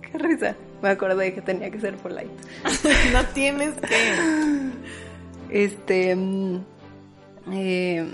Qué 0.00 0.18
risa. 0.18 0.56
Me 0.82 0.88
acordé 0.88 1.34
que 1.34 1.42
tenía 1.42 1.70
que 1.70 1.78
ser 1.78 1.96
polite. 1.96 2.30
no 3.12 3.24
tienes 3.26 3.74
que. 3.74 4.14
Este. 5.50 6.12
Eh, 7.52 8.06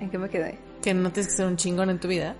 ¿En 0.00 0.10
qué 0.10 0.18
me 0.18 0.28
quedé? 0.28 0.58
Que 0.82 0.94
no 0.94 1.10
tienes 1.10 1.32
que 1.32 1.36
ser 1.36 1.46
un 1.46 1.56
chingón 1.56 1.90
en 1.90 1.98
tu 1.98 2.08
vida. 2.08 2.36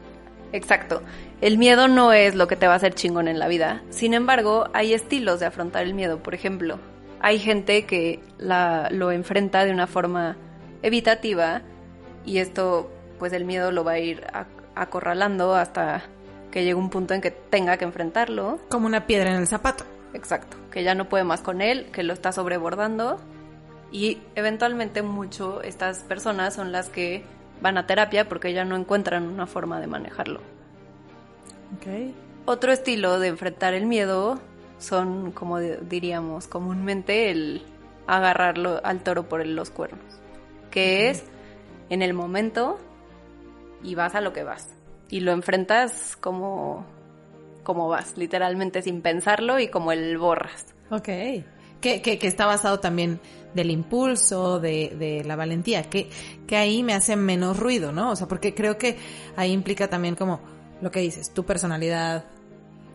Exacto. 0.53 1.03
El 1.41 1.57
miedo 1.57 1.87
no 1.87 2.13
es 2.13 2.35
lo 2.35 2.49
que 2.49 2.57
te 2.57 2.67
va 2.67 2.73
a 2.73 2.77
hacer 2.77 2.95
chingón 2.95 3.29
en 3.29 3.39
la 3.39 3.47
vida. 3.47 3.83
Sin 3.91 4.13
embargo, 4.13 4.69
hay 4.73 4.93
estilos 4.93 5.39
de 5.39 5.47
afrontar 5.47 5.85
el 5.85 5.95
miedo. 5.95 6.21
Por 6.21 6.35
ejemplo, 6.35 6.81
hay 7.21 7.39
gente 7.39 7.87
que 7.87 8.21
la, 8.39 8.89
lo 8.91 9.13
enfrenta 9.13 9.65
de 9.65 9.71
una 9.71 9.87
forma 9.87 10.37
evitativa 10.83 11.63
y 12.25 12.39
esto, 12.39 12.91
pues 13.21 13.33
el 13.33 13.45
miedo 13.45 13.71
lo 13.71 13.85
va 13.85 13.93
a 13.93 13.99
ir 14.01 14.27
acorralando 14.75 15.55
hasta 15.55 16.03
que 16.51 16.65
llegue 16.65 16.75
un 16.75 16.91
punto 16.91 17.15
en 17.15 17.21
que 17.21 17.31
tenga 17.31 17.77
que 17.77 17.85
enfrentarlo. 17.85 18.59
Como 18.69 18.87
una 18.87 19.07
piedra 19.07 19.31
en 19.31 19.37
el 19.37 19.47
zapato. 19.47 19.85
Exacto. 20.15 20.57
Que 20.73 20.83
ya 20.83 20.97
no 20.97 21.09
puede 21.09 21.23
más 21.23 21.41
con 21.41 21.61
él, 21.61 21.87
que 21.93 22.03
lo 22.03 22.15
está 22.15 22.33
sobrebordando. 22.33 23.21
Y 23.93 24.19
eventualmente 24.35 25.03
mucho 25.03 25.63
estas 25.63 26.03
personas 26.03 26.55
son 26.55 26.73
las 26.73 26.89
que 26.89 27.23
van 27.61 27.79
a 27.79 27.87
terapia 27.87 28.29
porque 28.29 28.53
ya 28.53 28.65
no 28.65 28.77
encuentran 28.77 29.29
una 29.29 29.47
forma 29.47 29.81
de 29.81 29.87
manejarlo. 29.87 30.58
Okay. 31.77 32.15
Otro 32.47 32.73
estilo 32.73 33.19
de 33.19 33.29
enfrentar 33.29 33.75
el 33.75 33.87
miedo 33.87 34.41
son, 34.79 35.33
como 35.33 35.59
diríamos 35.59 36.47
comúnmente, 36.47 37.31
el 37.31 37.63
agarrarlo 38.07 38.81
al 38.85 39.03
toro 39.03 39.29
por 39.29 39.47
los 39.47 39.71
cuernos, 39.71 40.19
que 40.71 41.11
es 41.11 41.25
en 41.91 42.03
el 42.03 42.15
momento 42.15 42.79
y 43.83 43.95
vas 43.95 44.15
a 44.15 44.21
lo 44.21 44.33
que 44.33 44.45
vas 44.45 44.69
y 45.11 45.21
lo 45.21 45.33
enfrentas 45.33 46.17
como 46.17 46.87
como 47.63 47.87
vas, 47.87 48.17
literalmente 48.17 48.81
sin 48.81 49.03
pensarlo 49.03 49.59
y 49.59 49.69
como 49.69 49.93
el 49.93 50.17
borras. 50.17 50.75
Ok. 50.91 51.05
Que, 51.83 52.01
que, 52.03 52.19
que 52.19 52.27
está 52.27 52.47
basado 52.47 52.81
también 52.81 53.21
del 53.53 53.71
impulso, 53.71 54.59
de, 54.59 54.95
de 54.99 55.23
la 55.25 55.37
valentía, 55.37 55.83
que, 55.83 56.09
que 56.47 56.57
ahí 56.57 56.83
me 56.83 56.95
hace 56.95 57.15
menos 57.15 57.59
ruido, 57.59 57.93
¿no? 57.93 58.11
O 58.11 58.17
sea, 58.17 58.27
porque 58.27 58.55
creo 58.55 58.79
que 58.79 58.97
ahí 59.37 59.53
implica 59.53 59.89
también 59.89 60.15
como 60.15 60.41
lo 60.81 60.91
que 60.91 61.01
dices, 61.01 61.33
tu 61.33 61.45
personalidad, 61.45 62.27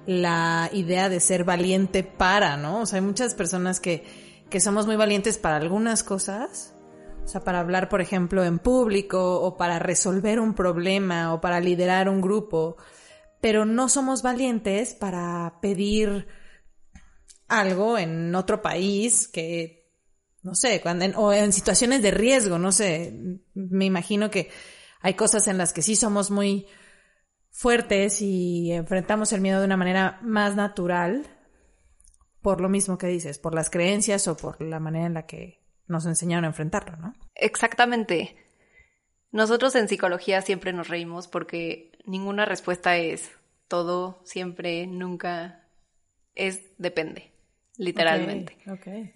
la 0.06 0.70
idea 0.74 1.10
de 1.10 1.20
ser 1.20 1.44
valiente 1.44 2.04
para, 2.04 2.58
¿no? 2.58 2.82
O 2.82 2.86
sea, 2.86 3.00
hay 3.00 3.06
muchas 3.06 3.36
personas 3.36 3.80
que, 3.80 4.04
que 4.50 4.60
somos 4.60 4.86
muy 4.86 4.96
valientes 4.96 5.38
para 5.38 5.58
algunas 5.58 6.04
cosas, 6.04 6.76
o 7.24 7.28
sea, 7.28 7.44
para 7.44 7.60
hablar, 7.60 7.90
por 7.90 8.02
ejemplo, 8.02 8.44
en 8.44 8.60
público, 8.60 9.42
o 9.42 9.58
para 9.58 9.80
resolver 9.80 10.40
un 10.40 10.54
problema, 10.54 11.34
o 11.34 11.42
para 11.42 11.60
liderar 11.60 12.10
un 12.10 12.22
grupo, 12.22 12.78
pero 13.42 13.66
no 13.66 13.90
somos 13.90 14.22
valientes 14.22 14.94
para 14.94 15.60
pedir 15.62 16.28
algo 17.48 17.98
en 17.98 18.34
otro 18.36 18.62
país 18.62 19.28
que 19.28 19.84
no 20.44 20.56
sé, 20.56 20.82
cuando 20.82 21.06
o 21.20 21.32
en 21.32 21.54
situaciones 21.54 22.02
de 22.02 22.12
riesgo, 22.12 22.60
no 22.60 22.74
sé, 22.74 23.14
me 23.54 23.86
imagino 23.86 24.30
que 24.30 24.50
hay 25.02 25.14
cosas 25.14 25.48
en 25.48 25.58
las 25.58 25.72
que 25.72 25.82
sí 25.82 25.96
somos 25.96 26.32
muy 26.32 26.68
fuertes 27.54 28.22
y 28.22 28.74
enfrentamos 28.74 29.32
el 29.32 29.40
miedo 29.40 29.60
de 29.60 29.66
una 29.66 29.78
manera 29.78 30.20
más 30.22 30.56
natural, 30.56 31.26
por 32.42 32.60
lo 32.60 32.68
mismo 32.68 32.98
que 32.98 33.08
dices, 33.08 33.40
por 33.40 33.56
las 33.56 33.70
creencias 33.70 34.28
o 34.28 34.36
por 34.36 34.60
la 34.62 34.80
manera 34.80 35.06
en 35.06 35.14
la 35.14 35.26
que 35.26 35.62
nos 35.88 36.06
enseñaron 36.06 36.46
a 36.46 36.48
enfrentarlo, 36.48 36.98
¿no? 36.98 37.14
Exactamente. 37.36 38.36
Nosotros 39.32 39.76
en 39.76 39.88
psicología 39.88 40.42
siempre 40.42 40.74
nos 40.74 40.90
reímos 40.90 41.28
porque 41.28 41.92
ninguna 42.06 42.46
respuesta 42.46 42.98
es 42.98 43.32
todo, 43.68 44.20
siempre, 44.26 44.88
nunca. 44.88 45.68
Es 46.36 46.72
depende, 46.80 47.32
literalmente. 47.78 48.58
Okay, 48.68 49.14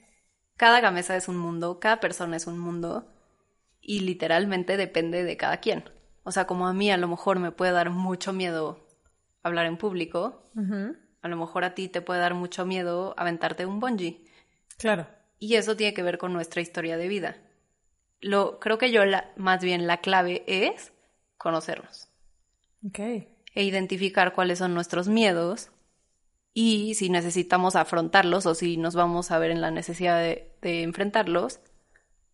cada 0.55 0.79
gamesa 0.79 1.15
es 1.15 1.27
un 1.27 1.37
mundo, 1.37 1.79
cada 1.79 1.99
persona 1.99 2.37
es 2.37 2.45
un 2.45 2.59
mundo 2.59 3.11
y 3.81 4.01
literalmente 4.01 4.77
depende 4.77 5.23
de 5.23 5.37
cada 5.37 5.57
quien. 5.57 5.83
O 6.27 6.31
sea, 6.33 6.45
como 6.45 6.67
a 6.67 6.73
mí 6.73 6.91
a 6.91 6.97
lo 6.97 7.07
mejor 7.07 7.39
me 7.39 7.53
puede 7.53 7.71
dar 7.71 7.89
mucho 7.89 8.33
miedo 8.33 8.85
hablar 9.43 9.65
en 9.65 9.77
público, 9.77 10.43
a 11.21 11.27
lo 11.29 11.37
mejor 11.37 11.63
a 11.63 11.73
ti 11.73 11.87
te 11.87 12.01
puede 12.01 12.19
dar 12.19 12.33
mucho 12.33 12.65
miedo 12.65 13.13
aventarte 13.15 13.65
un 13.65 13.79
bungee. 13.79 14.25
Claro. 14.77 15.07
Y 15.39 15.55
eso 15.55 15.77
tiene 15.77 15.93
que 15.93 16.03
ver 16.03 16.17
con 16.17 16.33
nuestra 16.33 16.61
historia 16.61 16.97
de 16.97 17.07
vida. 17.07 17.37
Lo, 18.19 18.59
creo 18.59 18.77
que 18.77 18.91
yo 18.91 19.05
la, 19.05 19.31
más 19.37 19.61
bien 19.61 19.87
la 19.87 20.01
clave 20.01 20.43
es 20.47 20.91
conocernos. 21.37 22.09
Ok. 22.85 22.99
e 22.99 23.63
identificar 23.63 24.33
cuáles 24.33 24.59
son 24.59 24.73
nuestros 24.73 25.07
miedos 25.07 25.69
y 26.53 26.95
si 26.95 27.09
necesitamos 27.09 27.77
afrontarlos 27.77 28.45
o 28.45 28.53
si 28.53 28.75
nos 28.75 28.95
vamos 28.95 29.31
a 29.31 29.39
ver 29.39 29.51
en 29.51 29.61
la 29.61 29.71
necesidad 29.71 30.19
de, 30.19 30.53
de 30.61 30.83
enfrentarlos, 30.83 31.61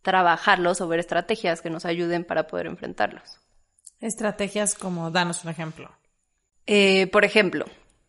trabajarlos 0.01 0.81
o 0.81 0.87
ver 0.87 0.99
estrategias 0.99 1.61
que 1.61 1.69
nos 1.69 1.85
ayuden 1.85 2.23
para 2.23 2.47
poder 2.47 2.65
enfrentarlos. 2.65 3.42
Estrategias 4.03 4.75
como, 4.75 5.11
danos 5.11 5.45
un 5.45 5.49
ejemplo. 5.49 5.89
Eh, 6.65 7.07
por 7.07 7.23
ejemplo, 7.23 7.65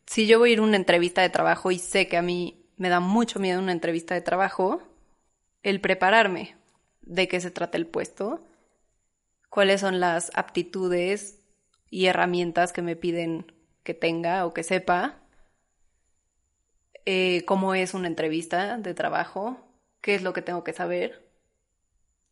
si 0.07 0.27
yo 0.27 0.41
voy 0.41 0.51
a 0.51 0.53
ir 0.55 0.59
a 0.59 0.63
una 0.63 0.77
entrevista 0.77 1.23
de 1.23 1.31
trabajo 1.31 1.71
y 1.71 1.79
sé 1.79 2.09
que 2.09 2.17
a 2.17 2.23
mí 2.23 2.67
me 2.77 2.89
da 2.89 2.99
mucho 2.99 3.39
miedo 3.39 3.61
una 3.61 3.71
entrevista 3.71 4.13
de 4.13 4.21
trabajo, 4.21 4.83
el 5.63 5.81
prepararme 5.81 6.57
de 7.03 7.29
qué 7.29 7.41
se 7.41 7.53
trata 7.53 7.79
el 7.79 7.87
puesto, 7.87 8.45
cuáles 9.51 9.83
son 9.83 10.01
las 10.01 10.33
aptitudes 10.35 11.39
y 11.91 12.07
herramientas 12.07 12.73
que 12.73 12.83
me 12.83 12.97
piden 12.97 13.53
que 13.85 13.95
tenga 13.95 14.47
o 14.47 14.53
que 14.53 14.65
sepa, 14.65 15.23
eh, 17.05 17.45
cómo 17.47 17.73
es 17.77 17.95
una 17.95 18.09
entrevista 18.09 18.79
de 18.79 18.95
trabajo, 18.95 19.59
qué 20.01 20.17
es 20.17 20.23
lo 20.23 20.33
que 20.33 20.43
tengo 20.43 20.65
que 20.65 20.73
saber. 20.73 21.24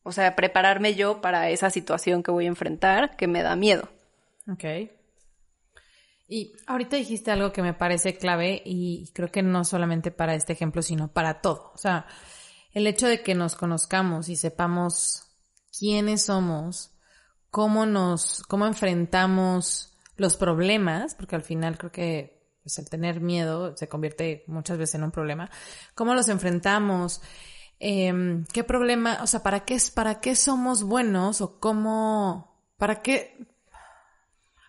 O 0.03 0.13
sea, 0.13 0.35
prepararme 0.35 0.95
yo 0.95 1.21
para 1.21 1.51
esa 1.51 1.71
situación 1.71 2.23
que 2.23 2.31
voy 2.31 2.47
a 2.47 2.49
enfrentar 2.49 3.17
que 3.17 3.29
me 3.29 3.43
da 3.43 3.57
miedo. 3.57 3.89
Ok. 4.51 4.65
Y 6.29 6.55
ahorita 6.67 6.97
dijiste 6.97 7.31
algo 7.31 7.53
que 7.53 7.63
me 7.63 7.75
parece 7.75 8.17
clave 8.17 8.63
y 8.65 9.11
creo 9.13 9.31
que 9.31 9.43
no 9.43 9.65
solamente 9.65 10.11
para 10.11 10.35
este 10.35 10.55
ejemplo, 10.55 10.81
sino 10.83 11.13
para 11.13 11.41
todo. 11.41 11.73
O 11.75 11.79
sea, 11.79 12.07
el 12.73 12.87
hecho 12.87 13.07
de 13.07 13.23
que 13.23 13.35
nos 13.35 13.55
conozcamos 13.55 14.29
y 14.29 14.37
sepamos 14.37 15.25
quiénes 15.79 16.25
somos, 16.25 16.93
cómo 17.51 17.85
nos, 17.87 18.43
cómo 18.49 18.67
enfrentamos 18.67 19.99
los 20.17 20.37
problemas, 20.37 21.15
porque 21.15 21.37
al 21.37 21.43
final 21.43 21.77
creo 21.77 21.93
que 21.93 22.43
pues, 22.63 22.79
el 22.79 22.89
tener 22.89 23.21
miedo 23.21 23.77
se 23.77 23.89
convierte 23.89 24.45
muchas 24.47 24.79
veces 24.79 24.97
en 24.97 25.05
un 25.05 25.11
problema, 25.11 25.51
cómo 25.95 26.15
los 26.15 26.29
enfrentamos, 26.29 27.21
eh, 27.85 28.45
qué 28.53 28.63
problema, 28.63 29.19
o 29.23 29.27
sea, 29.27 29.43
para 29.43 29.65
qué, 29.65 29.77
para 29.93 30.21
qué 30.21 30.37
somos 30.37 30.85
buenos 30.85 31.41
o 31.41 31.59
cómo, 31.59 32.57
para 32.79 33.03
qué, 33.03 33.45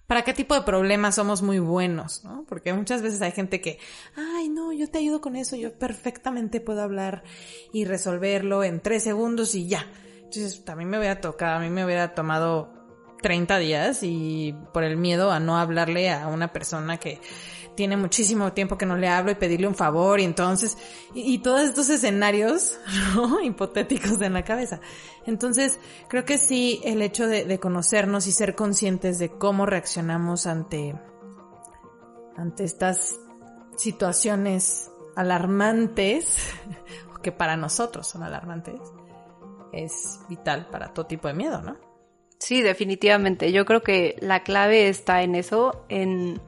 para 0.08 0.23
qué 0.23 0.34
tipo 0.34 0.56
de 0.56 0.63
problemas 0.63 1.13
somos 1.13 1.43
muy 1.43 1.60
buenos, 1.60 2.23
¿no? 2.23 2.43
Porque 2.49 2.73
muchas 2.73 3.04
veces 3.04 3.21
hay 3.21 3.32
gente 3.32 3.62
que, 3.62 3.78
ay, 4.15 4.49
no, 4.49 4.73
yo 4.73 4.89
te 4.89 4.97
ayudo 4.97 5.21
con 5.21 5.36
eso, 5.36 5.56
yo 5.56 5.78
perfectamente 5.78 6.60
puedo 6.60 6.82
hablar 6.82 7.23
y 7.71 7.86
resolverlo 7.86 8.63
en 8.63 8.80
tres 8.80 9.04
segundos 9.04 9.54
y 9.54 9.67
ya. 9.67 9.86
Entonces, 10.15 10.63
mí 10.76 10.86
me 10.86 10.97
hubiera 10.97 11.21
tocado, 11.21 11.58
a 11.58 11.60
mí 11.60 11.69
me 11.69 11.86
hubiera 11.86 12.15
tomado 12.15 12.73
30 13.21 13.60
días 13.60 13.99
y 14.02 14.56
por 14.73 14.84
el 14.84 14.97
miedo 14.97 15.32
a 15.32 15.39
no 15.39 15.60
hablarle 15.60 16.10
a 16.10 16.28
una 16.30 16.52
persona 16.52 16.97
que 16.97 17.21
tiene 17.75 17.97
muchísimo 17.97 18.53
tiempo 18.53 18.77
que 18.77 18.86
no 18.86 18.97
le 18.97 19.07
hablo 19.07 19.31
y 19.31 19.36
pedirle 19.36 19.67
un 19.67 19.75
favor 19.75 20.19
y 20.19 20.23
entonces, 20.23 20.77
y, 21.13 21.39
todos 21.39 21.62
estos 21.62 21.89
escenarios, 21.89 22.77
¿no? 23.15 23.41
Hipotéticos 23.41 24.21
en 24.21 24.33
la 24.33 24.43
cabeza. 24.43 24.79
Entonces, 25.25 25.79
creo 26.07 26.25
que 26.25 26.38
sí, 26.38 26.81
el 26.83 27.01
hecho 27.01 27.27
de, 27.27 27.59
conocernos 27.59 28.27
y 28.27 28.31
ser 28.31 28.55
conscientes 28.55 29.19
de 29.19 29.29
cómo 29.29 29.65
reaccionamos 29.65 30.47
ante, 30.47 30.95
ante 32.36 32.63
estas 32.63 33.19
situaciones 33.77 34.91
alarmantes, 35.15 36.38
que 37.23 37.31
para 37.31 37.57
nosotros 37.57 38.07
son 38.07 38.23
alarmantes, 38.23 38.79
es 39.71 40.19
vital 40.29 40.67
para 40.69 40.93
todo 40.93 41.07
tipo 41.07 41.27
de 41.27 41.33
miedo, 41.33 41.62
¿no? 41.62 41.77
Sí, 42.38 42.62
definitivamente. 42.62 43.53
Yo 43.53 43.63
creo 43.65 43.81
que 43.81 44.17
la 44.19 44.43
clave 44.43 44.89
está 44.89 45.23
en 45.23 45.33
eso, 45.33 45.86
en, 45.88 46.41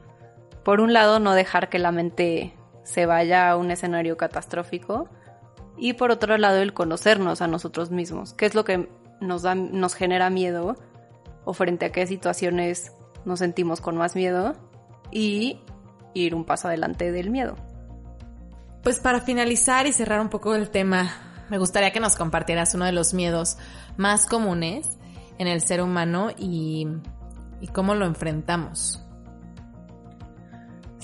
por 0.66 0.80
un 0.80 0.92
lado, 0.92 1.20
no 1.20 1.34
dejar 1.34 1.68
que 1.68 1.78
la 1.78 1.92
mente 1.92 2.52
se 2.82 3.06
vaya 3.06 3.48
a 3.48 3.56
un 3.56 3.70
escenario 3.70 4.16
catastrófico 4.16 5.08
y 5.78 5.92
por 5.92 6.10
otro 6.10 6.36
lado, 6.38 6.56
el 6.56 6.74
conocernos 6.74 7.40
a 7.40 7.46
nosotros 7.46 7.92
mismos, 7.92 8.32
qué 8.32 8.46
es 8.46 8.56
lo 8.56 8.64
que 8.64 8.88
nos, 9.20 9.42
da, 9.42 9.54
nos 9.54 9.94
genera 9.94 10.28
miedo 10.28 10.74
o 11.44 11.52
frente 11.52 11.86
a 11.86 11.92
qué 11.92 12.04
situaciones 12.08 12.90
nos 13.24 13.38
sentimos 13.38 13.80
con 13.80 13.96
más 13.96 14.16
miedo 14.16 14.56
y 15.12 15.60
ir 16.14 16.34
un 16.34 16.44
paso 16.44 16.66
adelante 16.66 17.12
del 17.12 17.30
miedo. 17.30 17.54
Pues 18.82 18.98
para 18.98 19.20
finalizar 19.20 19.86
y 19.86 19.92
cerrar 19.92 20.20
un 20.20 20.30
poco 20.30 20.56
el 20.56 20.70
tema 20.70 21.44
me 21.48 21.58
gustaría 21.58 21.92
que 21.92 22.00
nos 22.00 22.16
compartieras 22.16 22.74
uno 22.74 22.86
de 22.86 22.92
los 22.92 23.14
miedos 23.14 23.56
más 23.96 24.26
comunes 24.26 24.98
en 25.38 25.46
el 25.46 25.60
ser 25.60 25.80
humano 25.80 26.30
y, 26.36 26.88
cómo 27.72 27.94
lo 27.94 28.04
enfrentamos. 28.04 29.05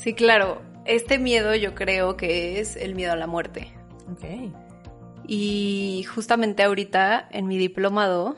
Sí, 0.02 0.14
claro. 0.14 0.60
Este 0.84 1.18
miedo 1.18 1.54
yo 1.54 1.74
creo 1.74 2.16
que 2.16 2.60
es 2.60 2.76
el 2.76 2.94
miedo 2.94 3.12
a 3.12 3.16
la 3.16 3.26
muerte. 3.26 3.72
Ok. 4.10 4.52
Y 5.26 6.04
justamente 6.12 6.62
ahorita 6.64 7.28
en 7.30 7.46
mi 7.46 7.56
diplomado 7.56 8.36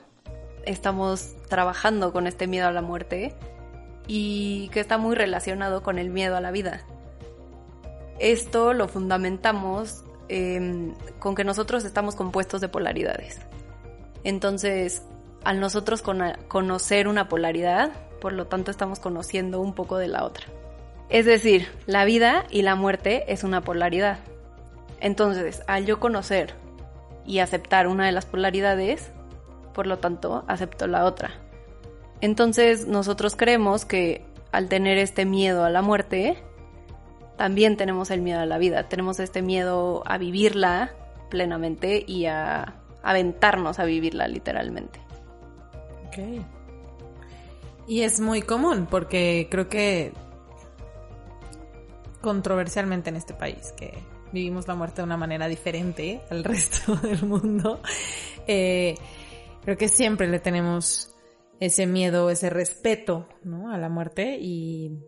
estamos 0.66 1.34
trabajando 1.48 2.12
con 2.12 2.26
este 2.26 2.46
miedo 2.46 2.68
a 2.68 2.72
la 2.72 2.82
muerte 2.82 3.34
y 4.06 4.68
que 4.68 4.80
está 4.80 4.98
muy 4.98 5.14
relacionado 5.14 5.82
con 5.82 5.98
el 5.98 6.10
miedo 6.10 6.36
a 6.36 6.40
la 6.40 6.50
vida. 6.50 6.82
Esto 8.18 8.74
lo 8.74 8.86
fundamentamos 8.86 10.04
Em, 10.28 10.94
con 11.18 11.34
que 11.34 11.44
nosotros 11.44 11.84
estamos 11.84 12.14
compuestos 12.14 12.60
de 12.60 12.68
polaridades. 12.68 13.40
Entonces, 14.24 15.02
al 15.44 15.60
nosotros 15.60 16.02
conocer 16.02 17.08
una 17.08 17.28
polaridad, 17.28 17.92
por 18.20 18.32
lo 18.32 18.46
tanto 18.46 18.70
estamos 18.70 19.00
conociendo 19.00 19.60
un 19.60 19.74
poco 19.74 19.98
de 19.98 20.08
la 20.08 20.24
otra. 20.24 20.46
Es 21.08 21.26
decir, 21.26 21.68
la 21.86 22.04
vida 22.04 22.44
y 22.50 22.62
la 22.62 22.74
muerte 22.74 23.24
es 23.28 23.44
una 23.44 23.60
polaridad. 23.60 24.18
Entonces, 25.00 25.62
al 25.66 25.86
yo 25.86 26.00
conocer 26.00 26.54
y 27.26 27.38
aceptar 27.38 27.86
una 27.86 28.06
de 28.06 28.12
las 28.12 28.26
polaridades, 28.26 29.10
por 29.74 29.86
lo 29.86 29.98
tanto, 29.98 30.44
acepto 30.48 30.86
la 30.86 31.04
otra. 31.04 31.30
Entonces, 32.20 32.86
nosotros 32.86 33.36
creemos 33.36 33.84
que 33.84 34.24
al 34.50 34.68
tener 34.68 34.98
este 34.98 35.26
miedo 35.26 35.64
a 35.64 35.70
la 35.70 35.82
muerte, 35.82 36.38
también 37.36 37.76
tenemos 37.76 38.10
el 38.10 38.22
miedo 38.22 38.40
a 38.40 38.46
la 38.46 38.58
vida, 38.58 38.88
tenemos 38.88 39.20
este 39.20 39.42
miedo 39.42 40.02
a 40.06 40.16
vivirla 40.18 40.94
plenamente 41.28 42.04
y 42.06 42.26
a 42.26 42.76
aventarnos 43.02 43.78
a 43.78 43.84
vivirla 43.84 44.28
literalmente. 44.28 45.00
Ok. 46.06 46.44
Y 47.86 48.02
es 48.02 48.20
muy 48.20 48.40
común 48.40 48.86
porque 48.90 49.48
creo 49.50 49.68
que 49.68 50.12
controversialmente 52.24 53.10
en 53.10 53.16
este 53.16 53.34
país, 53.34 53.72
que 53.76 53.92
vivimos 54.32 54.66
la 54.66 54.74
muerte 54.74 54.96
de 54.96 55.04
una 55.04 55.16
manera 55.16 55.46
diferente 55.46 56.22
al 56.30 56.42
resto 56.44 56.96
del 56.96 57.24
mundo, 57.24 57.80
eh, 58.48 58.96
creo 59.62 59.76
que 59.76 59.88
siempre 59.88 60.26
le 60.26 60.40
tenemos 60.40 61.14
ese 61.60 61.86
miedo, 61.86 62.30
ese 62.30 62.50
respeto 62.50 63.28
¿no? 63.44 63.70
a 63.70 63.78
la 63.78 63.88
muerte 63.88 64.36
y 64.40 64.98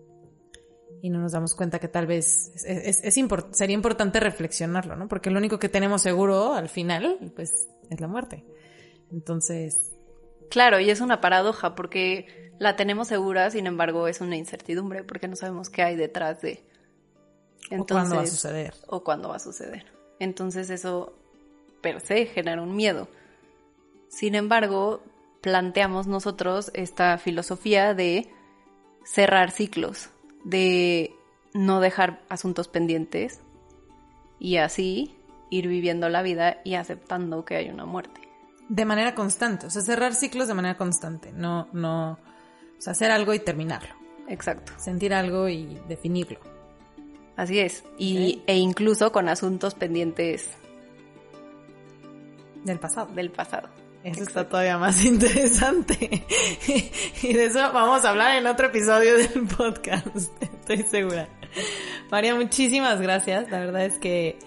no 1.10 1.20
nos 1.20 1.32
damos 1.32 1.54
cuenta 1.54 1.78
que 1.78 1.88
tal 1.88 2.06
vez 2.06 2.52
sería 2.54 3.74
importante 3.74 4.20
reflexionarlo, 4.20 4.96
¿no? 4.96 5.08
Porque 5.08 5.30
lo 5.30 5.38
único 5.38 5.58
que 5.58 5.68
tenemos 5.68 6.02
seguro 6.02 6.54
al 6.54 6.68
final, 6.68 7.32
pues, 7.34 7.68
es 7.90 8.00
la 8.00 8.08
muerte. 8.08 8.44
Entonces... 9.10 9.92
Claro, 10.50 10.78
y 10.78 10.90
es 10.90 11.00
una 11.00 11.20
paradoja 11.20 11.74
porque 11.74 12.52
la 12.58 12.76
tenemos 12.76 13.08
segura, 13.08 13.50
sin 13.50 13.66
embargo, 13.66 14.08
es 14.08 14.20
una 14.20 14.36
incertidumbre 14.36 15.04
porque 15.04 15.28
no 15.28 15.36
sabemos 15.36 15.70
qué 15.70 15.82
hay 15.82 15.96
detrás 15.96 16.40
de... 16.40 16.64
Entonces, 17.70 17.80
o 17.80 17.86
cuándo 17.86 18.16
va 18.16 18.22
a 18.22 18.26
suceder. 18.26 18.74
O 18.86 19.04
cuándo 19.04 19.28
va 19.28 19.36
a 19.36 19.40
suceder. 19.40 19.86
Entonces 20.18 20.70
eso 20.70 21.12
per 21.80 22.00
se 22.00 22.26
genera 22.26 22.62
un 22.62 22.74
miedo. 22.74 23.08
Sin 24.08 24.34
embargo, 24.34 25.02
planteamos 25.40 26.06
nosotros 26.06 26.70
esta 26.74 27.18
filosofía 27.18 27.94
de 27.94 28.30
cerrar 29.04 29.50
ciclos, 29.50 30.10
de 30.44 31.14
no 31.54 31.80
dejar 31.80 32.20
asuntos 32.28 32.68
pendientes 32.68 33.40
y 34.38 34.56
así 34.56 35.14
ir 35.50 35.68
viviendo 35.68 36.08
la 36.08 36.22
vida 36.22 36.60
y 36.64 36.74
aceptando 36.74 37.44
que 37.44 37.56
hay 37.56 37.68
una 37.68 37.86
muerte. 37.86 38.20
De 38.68 38.84
manera 38.84 39.14
constante, 39.14 39.66
o 39.66 39.70
sea, 39.70 39.82
cerrar 39.82 40.14
ciclos 40.14 40.48
de 40.48 40.54
manera 40.54 40.76
constante, 40.76 41.30
no, 41.32 41.68
no, 41.72 42.12
o 42.12 42.80
sea, 42.80 42.92
hacer 42.92 43.12
algo 43.12 43.32
y 43.32 43.38
terminarlo. 43.38 43.94
Exacto. 44.28 44.72
Sentir 44.76 45.14
algo 45.14 45.48
y 45.48 45.80
definirlo. 45.88 46.40
Así 47.36 47.58
es, 47.58 47.84
y, 47.98 48.42
e 48.46 48.56
incluso 48.56 49.12
con 49.12 49.28
asuntos 49.28 49.74
pendientes 49.74 50.48
del 52.64 52.78
pasado. 52.78 53.12
Del 53.14 53.30
pasado. 53.30 53.68
Eso 54.02 54.22
está 54.22 54.48
todavía 54.48 54.78
más 54.78 55.04
interesante. 55.04 56.24
y 57.22 57.32
de 57.32 57.44
eso 57.44 57.58
vamos 57.72 58.04
a 58.04 58.10
hablar 58.10 58.36
en 58.36 58.46
otro 58.46 58.68
episodio 58.68 59.16
del 59.18 59.46
podcast, 59.48 60.30
estoy 60.40 60.82
segura. 60.84 61.28
María, 62.10 62.34
muchísimas 62.34 63.00
gracias. 63.00 63.50
La 63.50 63.58
verdad 63.58 63.84
es 63.84 63.98
que 63.98 64.38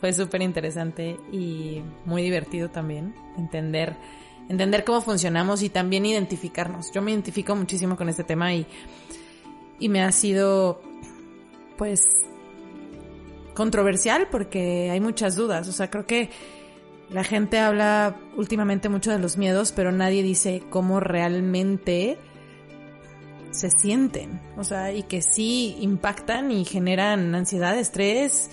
fue 0.00 0.12
súper 0.12 0.42
interesante 0.42 1.16
y 1.32 1.82
muy 2.04 2.22
divertido 2.22 2.70
también 2.70 3.14
entender, 3.38 3.96
entender 4.48 4.84
cómo 4.84 5.00
funcionamos 5.00 5.62
y 5.62 5.70
también 5.70 6.04
identificarnos. 6.04 6.92
Yo 6.92 7.00
me 7.00 7.12
identifico 7.12 7.54
muchísimo 7.54 7.96
con 7.96 8.08
este 8.08 8.24
tema 8.24 8.52
y, 8.52 8.66
y 9.78 9.88
me 9.88 10.02
ha 10.02 10.10
sido, 10.12 10.82
pues, 11.78 12.02
controversial 13.54 14.28
porque 14.30 14.90
hay 14.90 15.00
muchas 15.00 15.36
dudas. 15.36 15.68
O 15.68 15.72
sea, 15.72 15.90
creo 15.90 16.06
que 16.06 16.30
la 17.10 17.24
gente 17.24 17.58
habla 17.58 18.16
últimamente 18.36 18.88
mucho 18.88 19.10
de 19.10 19.18
los 19.18 19.36
miedos, 19.36 19.72
pero 19.72 19.92
nadie 19.92 20.22
dice 20.22 20.62
cómo 20.70 21.00
realmente 21.00 22.18
se 23.50 23.70
sienten. 23.70 24.40
O 24.56 24.64
sea, 24.64 24.92
y 24.92 25.04
que 25.04 25.22
sí 25.22 25.76
impactan 25.80 26.50
y 26.50 26.64
generan 26.64 27.34
ansiedad, 27.34 27.78
estrés 27.78 28.50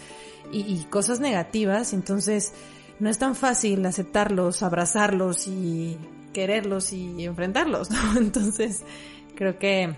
y, 0.51 0.83
cosas 0.85 1.19
negativas. 1.19 1.93
Entonces, 1.93 2.53
no 2.99 3.09
es 3.09 3.17
tan 3.17 3.35
fácil 3.35 3.85
aceptarlos, 3.85 4.63
abrazarlos 4.63 5.47
y 5.47 5.97
quererlos 6.33 6.93
y 6.93 7.25
enfrentarlos, 7.25 7.89
¿no? 7.91 8.17
Entonces, 8.17 8.83
creo 9.35 9.57
que 9.57 9.95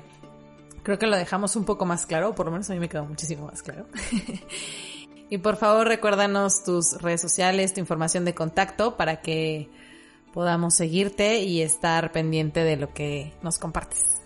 creo 0.83 0.99
que 0.99 1.07
lo 1.07 1.15
dejamos 1.15 1.55
un 1.55 1.63
poco 1.65 1.85
más 1.85 2.05
claro, 2.05 2.35
por 2.35 2.45
lo 2.45 2.51
menos 2.51 2.69
a 2.69 2.73
mí 2.73 2.79
me 2.79 2.89
quedó 2.89 3.05
muchísimo 3.05 3.47
más 3.47 3.63
claro. 3.63 3.85
y 5.33 5.39
por 5.39 5.57
favor, 5.57 5.87
recuérdanos 5.87 6.63
tus 6.63 7.01
redes 7.01 7.19
sociales, 7.19 7.73
tu 7.73 7.79
información 7.79 8.23
de 8.23 8.35
contacto 8.35 8.97
para 8.97 9.21
que 9.21 9.67
podamos 10.31 10.75
seguirte 10.75 11.39
y 11.39 11.63
estar 11.63 12.11
pendiente 12.11 12.63
de 12.63 12.77
lo 12.77 12.93
que 12.93 13.33
nos 13.41 13.57
compartes. 13.57 14.21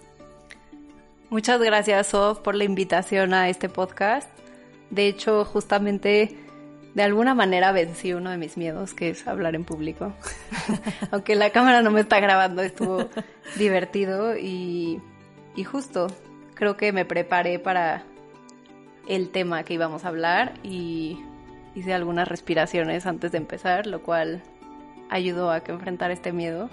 Muchas 1.29 1.61
gracias, 1.61 2.07
Sof, 2.07 2.39
por 2.39 2.55
la 2.55 2.65
invitación 2.65 3.33
a 3.33 3.47
este 3.47 3.69
podcast. 3.69 4.29
De 4.89 5.07
hecho, 5.07 5.45
justamente 5.45 6.35
de 6.93 7.03
alguna 7.03 7.33
manera 7.33 7.71
vencí 7.71 8.11
uno 8.11 8.29
de 8.29 8.37
mis 8.37 8.57
miedos, 8.57 8.93
que 8.93 9.11
es 9.11 9.25
hablar 9.29 9.55
en 9.55 9.63
público. 9.63 10.11
Aunque 11.11 11.37
la 11.37 11.51
cámara 11.51 11.81
no 11.81 11.89
me 11.89 12.01
está 12.01 12.19
grabando, 12.19 12.61
estuvo 12.61 13.07
divertido 13.55 14.35
y, 14.35 15.01
y 15.55 15.63
justo 15.63 16.07
creo 16.53 16.75
que 16.75 16.91
me 16.91 17.05
preparé 17.05 17.59
para 17.59 18.03
el 19.07 19.29
tema 19.29 19.63
que 19.63 19.73
íbamos 19.73 20.05
a 20.05 20.09
hablar 20.09 20.53
y 20.63 21.17
hice 21.75 21.93
algunas 21.93 22.27
respiraciones 22.27 23.05
antes 23.05 23.31
de 23.31 23.37
empezar, 23.37 23.87
lo 23.87 24.01
cual 24.01 24.43
ayudó 25.09 25.51
a 25.51 25.61
que 25.61 25.71
enfrentar 25.71 26.11
este 26.11 26.31
miedo. 26.31 26.69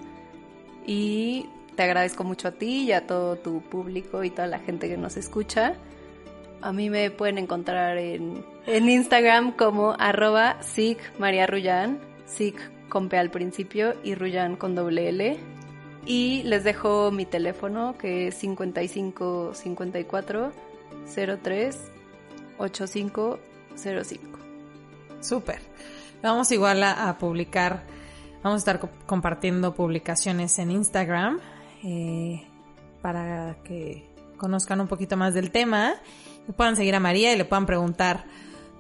Y 0.87 1.47
te 1.77 1.83
agradezco 1.83 2.25
mucho 2.25 2.49
a 2.49 2.53
ti 2.53 2.85
y 2.85 2.93
a 2.93 3.07
todo 3.07 3.37
tu 3.37 3.61
público 3.61 4.25
y 4.25 4.31
toda 4.31 4.47
la 4.47 4.59
gente 4.59 4.89
que 4.89 4.97
nos 4.97 5.17
escucha. 5.17 5.75
A 6.61 6.73
mí 6.73 6.89
me 6.89 7.11
pueden 7.11 7.39
encontrar 7.39 7.99
en, 7.99 8.45
Instagram 8.67 9.53
como 9.53 9.95
arroba 9.99 10.63
sig 10.63 10.99
María 11.19 11.47
Rullán, 11.47 11.99
sig 12.27 12.55
con 12.89 13.09
P 13.09 13.19
al 13.19 13.31
principio 13.31 13.95
y 14.03 14.15
Rullán 14.15 14.57
con 14.57 14.75
doble 14.75 15.09
L. 15.11 15.37
Y 16.07 16.43
les 16.45 16.65
dejo 16.65 17.11
mi 17.11 17.27
teléfono 17.27 17.97
que 17.99 18.29
es 18.29 18.35
55 18.37 19.55
54 19.55 20.53
03 21.43 21.94
8505. 22.59 24.39
Súper. 25.21 25.61
Vamos 26.23 26.51
igual 26.53 26.83
a, 26.83 27.17
publicar, 27.19 27.85
vamos 28.43 28.57
a 28.57 28.59
estar 28.59 28.81
compartiendo 29.07 29.75
publicaciones 29.75 30.59
en 30.59 30.71
Instagram 30.71 31.41
eh, 31.83 32.47
para 33.03 33.57
que 33.63 34.09
conozcan 34.39 34.81
un 34.81 34.89
poquito 34.89 35.17
más 35.17 35.35
del 35.35 35.51
tema 35.51 35.97
puedan 36.53 36.77
seguir 36.77 36.95
a 36.95 37.01
María 37.01 37.33
y 37.33 37.37
le 37.37 37.45
puedan 37.45 37.67
preguntar 37.67 38.25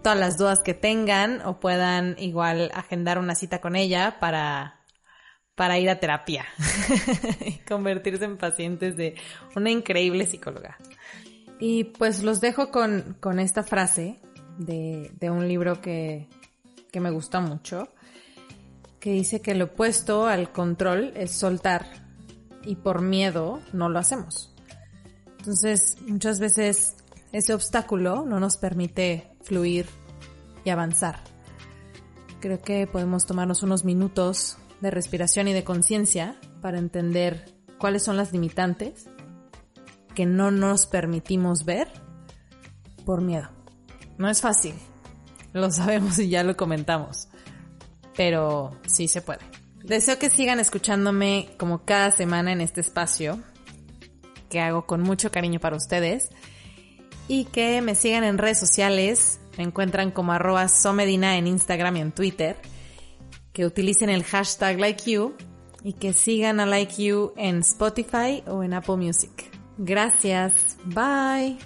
todas 0.02 0.18
las 0.18 0.36
dudas 0.36 0.60
que 0.60 0.74
tengan 0.74 1.40
o 1.46 1.58
puedan 1.60 2.16
igual 2.18 2.70
agendar 2.74 3.18
una 3.18 3.34
cita 3.34 3.60
con 3.60 3.74
ella 3.74 4.18
para, 4.20 4.80
para 5.54 5.78
ir 5.78 5.88
a 5.88 5.98
terapia 5.98 6.44
y 7.46 7.58
convertirse 7.66 8.24
en 8.24 8.36
pacientes 8.36 8.96
de 8.96 9.14
una 9.56 9.70
increíble 9.70 10.26
psicóloga. 10.26 10.76
Y 11.66 11.84
pues 11.84 12.22
los 12.22 12.42
dejo 12.42 12.70
con, 12.70 13.16
con 13.20 13.40
esta 13.40 13.62
frase 13.62 14.20
de, 14.58 15.10
de 15.18 15.30
un 15.30 15.48
libro 15.48 15.80
que, 15.80 16.28
que 16.92 17.00
me 17.00 17.10
gusta 17.10 17.40
mucho, 17.40 17.88
que 19.00 19.12
dice 19.12 19.40
que 19.40 19.54
lo 19.54 19.64
opuesto 19.64 20.26
al 20.26 20.52
control 20.52 21.14
es 21.16 21.30
soltar 21.30 21.86
y 22.66 22.76
por 22.76 23.00
miedo 23.00 23.62
no 23.72 23.88
lo 23.88 23.98
hacemos. 23.98 24.54
Entonces, 25.38 25.96
muchas 26.06 26.38
veces 26.38 26.96
ese 27.32 27.54
obstáculo 27.54 28.26
no 28.26 28.40
nos 28.40 28.58
permite 28.58 29.30
fluir 29.40 29.86
y 30.66 30.68
avanzar. 30.68 31.20
Creo 32.40 32.60
que 32.60 32.86
podemos 32.86 33.24
tomarnos 33.24 33.62
unos 33.62 33.86
minutos 33.86 34.58
de 34.82 34.90
respiración 34.90 35.48
y 35.48 35.54
de 35.54 35.64
conciencia 35.64 36.38
para 36.60 36.78
entender 36.78 37.54
cuáles 37.78 38.02
son 38.02 38.18
las 38.18 38.34
limitantes 38.34 39.06
que 40.14 40.26
no 40.26 40.50
nos 40.50 40.86
permitimos 40.86 41.64
ver 41.64 41.88
por 43.04 43.20
miedo. 43.20 43.48
No 44.18 44.28
es 44.28 44.40
fácil, 44.40 44.74
lo 45.52 45.70
sabemos 45.70 46.18
y 46.18 46.28
ya 46.28 46.44
lo 46.44 46.56
comentamos, 46.56 47.28
pero 48.16 48.78
sí 48.86 49.08
se 49.08 49.22
puede. 49.22 49.40
Deseo 49.82 50.18
que 50.18 50.30
sigan 50.30 50.60
escuchándome 50.60 51.50
como 51.58 51.84
cada 51.84 52.10
semana 52.10 52.52
en 52.52 52.60
este 52.60 52.80
espacio 52.80 53.38
que 54.48 54.60
hago 54.60 54.86
con 54.86 55.02
mucho 55.02 55.30
cariño 55.30 55.60
para 55.60 55.76
ustedes 55.76 56.30
y 57.28 57.44
que 57.46 57.82
me 57.82 57.94
sigan 57.94 58.24
en 58.24 58.38
redes 58.38 58.58
sociales. 58.58 59.40
Me 59.58 59.64
encuentran 59.64 60.10
como 60.10 60.32
arroba 60.32 60.68
somedina 60.68 61.36
en 61.36 61.46
Instagram 61.46 61.96
y 61.96 62.00
en 62.00 62.12
Twitter. 62.12 62.56
Que 63.52 63.66
utilicen 63.66 64.10
el 64.10 64.24
hashtag 64.24 64.80
LikeYou 64.80 65.34
y 65.82 65.92
que 65.92 66.12
sigan 66.12 66.60
a 66.60 66.66
LikeYou 66.66 67.32
en 67.36 67.58
Spotify 67.58 68.42
o 68.46 68.62
en 68.62 68.74
Apple 68.74 68.96
Music. 68.96 69.53
Gracias. 69.78 70.76
Bye. 70.84 71.58